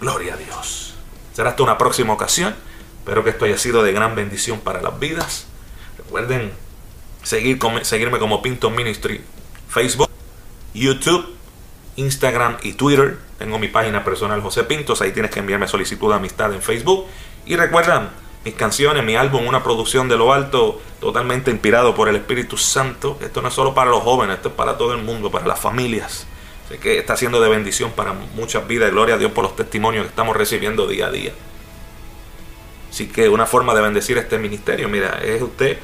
Gloria 0.00 0.34
a 0.34 0.36
Dios. 0.36 0.94
Será 1.32 1.50
hasta 1.50 1.62
una 1.62 1.78
próxima 1.78 2.12
ocasión. 2.12 2.54
Espero 3.00 3.24
que 3.24 3.30
esto 3.30 3.44
haya 3.44 3.58
sido 3.58 3.82
de 3.82 3.92
gran 3.92 4.14
bendición 4.14 4.60
para 4.60 4.80
las 4.80 4.98
vidas. 4.98 5.46
Recuerden 6.14 6.52
seguir, 7.24 7.58
seguirme 7.82 8.20
como 8.20 8.40
Pinto 8.40 8.70
Ministry, 8.70 9.20
Facebook, 9.68 10.08
YouTube, 10.72 11.26
Instagram 11.96 12.58
y 12.62 12.74
Twitter. 12.74 13.18
Tengo 13.36 13.58
mi 13.58 13.66
página 13.66 14.04
personal 14.04 14.40
José 14.40 14.62
Pintos, 14.62 15.02
ahí 15.02 15.10
tienes 15.10 15.32
que 15.32 15.40
enviarme 15.40 15.66
solicitud 15.66 16.10
de 16.10 16.14
amistad 16.14 16.54
en 16.54 16.62
Facebook. 16.62 17.06
Y 17.46 17.56
recuerdan, 17.56 18.10
mis 18.44 18.54
canciones, 18.54 19.02
mi 19.02 19.16
álbum, 19.16 19.44
una 19.44 19.64
producción 19.64 20.08
de 20.08 20.16
lo 20.16 20.32
alto, 20.32 20.80
totalmente 21.00 21.50
inspirado 21.50 21.96
por 21.96 22.08
el 22.08 22.14
Espíritu 22.14 22.56
Santo. 22.56 23.18
Esto 23.20 23.42
no 23.42 23.48
es 23.48 23.54
solo 23.54 23.74
para 23.74 23.90
los 23.90 24.04
jóvenes, 24.04 24.36
esto 24.36 24.50
es 24.50 24.54
para 24.54 24.78
todo 24.78 24.94
el 24.94 25.02
mundo, 25.02 25.32
para 25.32 25.48
las 25.48 25.58
familias. 25.58 26.28
Sé 26.68 26.78
que 26.78 26.96
está 26.96 27.16
siendo 27.16 27.40
de 27.40 27.48
bendición 27.48 27.90
para 27.90 28.12
muchas 28.12 28.68
vidas. 28.68 28.92
Gloria 28.92 29.16
a 29.16 29.18
Dios 29.18 29.32
por 29.32 29.42
los 29.42 29.56
testimonios 29.56 30.04
que 30.04 30.10
estamos 30.10 30.36
recibiendo 30.36 30.86
día 30.86 31.08
a 31.08 31.10
día. 31.10 31.32
Así 32.88 33.08
que 33.08 33.28
una 33.28 33.46
forma 33.46 33.74
de 33.74 33.80
bendecir 33.80 34.16
este 34.16 34.38
ministerio, 34.38 34.88
mira, 34.88 35.18
es 35.20 35.42
usted 35.42 35.80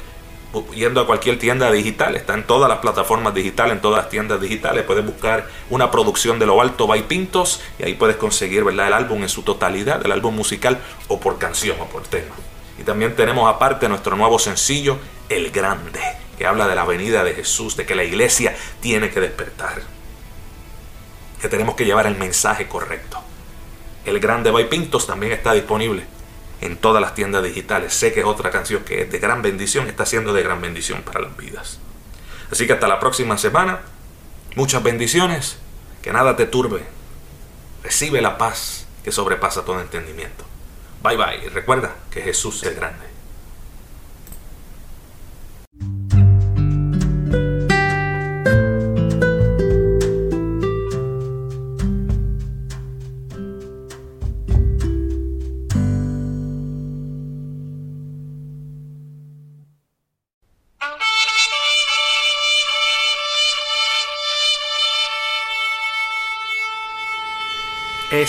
yendo 0.73 1.01
a 1.01 1.07
cualquier 1.07 1.39
tienda 1.39 1.71
digital, 1.71 2.15
está 2.15 2.33
en 2.33 2.43
todas 2.43 2.69
las 2.69 2.79
plataformas 2.79 3.33
digitales, 3.33 3.73
en 3.73 3.81
todas 3.81 4.03
las 4.03 4.09
tiendas 4.09 4.41
digitales, 4.41 4.83
puedes 4.83 5.05
buscar 5.05 5.47
una 5.69 5.89
producción 5.91 6.39
de 6.39 6.45
lo 6.45 6.61
alto 6.61 6.87
by 6.87 7.07
Pintos 7.07 7.61
y 7.79 7.83
ahí 7.83 7.93
puedes 7.93 8.17
conseguir 8.17 8.63
¿verdad? 8.63 8.87
el 8.87 8.93
álbum 8.93 9.21
en 9.23 9.29
su 9.29 9.43
totalidad, 9.43 10.05
el 10.05 10.11
álbum 10.11 10.35
musical 10.35 10.79
o 11.07 11.19
por 11.19 11.37
canción 11.37 11.79
o 11.79 11.85
por 11.85 12.03
tema. 12.03 12.35
Y 12.77 12.83
también 12.83 13.15
tenemos 13.15 13.49
aparte 13.49 13.87
nuestro 13.87 14.15
nuevo 14.17 14.39
sencillo, 14.39 14.97
El 15.29 15.51
Grande, 15.51 16.01
que 16.37 16.45
habla 16.45 16.67
de 16.67 16.75
la 16.75 16.83
venida 16.83 17.23
de 17.23 17.33
Jesús, 17.33 17.77
de 17.77 17.85
que 17.85 17.95
la 17.95 18.03
iglesia 18.03 18.55
tiene 18.81 19.09
que 19.09 19.21
despertar, 19.21 19.81
que 21.39 21.47
tenemos 21.47 21.75
que 21.75 21.85
llevar 21.85 22.07
el 22.07 22.17
mensaje 22.17 22.67
correcto. 22.67 23.19
El 24.03 24.19
Grande 24.19 24.51
by 24.51 24.67
Pintos 24.67 25.07
también 25.07 25.31
está 25.31 25.53
disponible 25.53 26.05
en 26.61 26.77
todas 26.77 27.01
las 27.01 27.15
tiendas 27.15 27.43
digitales. 27.43 27.93
Sé 27.93 28.13
que 28.13 28.21
es 28.21 28.25
otra 28.25 28.51
canción 28.51 28.83
que 28.83 29.01
es 29.01 29.11
de 29.11 29.19
gran 29.19 29.41
bendición, 29.41 29.87
está 29.87 30.05
siendo 30.05 30.33
de 30.33 30.43
gran 30.43 30.61
bendición 30.61 31.01
para 31.01 31.19
las 31.19 31.35
vidas. 31.35 31.79
Así 32.51 32.67
que 32.67 32.73
hasta 32.73 32.87
la 32.87 32.99
próxima 32.99 33.37
semana, 33.37 33.81
muchas 34.55 34.83
bendiciones, 34.83 35.57
que 36.01 36.13
nada 36.13 36.35
te 36.35 36.45
turbe. 36.45 36.83
Recibe 37.83 38.21
la 38.21 38.37
paz 38.37 38.85
que 39.03 39.11
sobrepasa 39.11 39.65
todo 39.65 39.81
entendimiento. 39.81 40.45
Bye 41.03 41.17
bye 41.17 41.45
y 41.45 41.49
recuerda 41.49 41.95
que 42.11 42.21
Jesús 42.21 42.63
es 42.63 42.75
grande. 42.75 43.10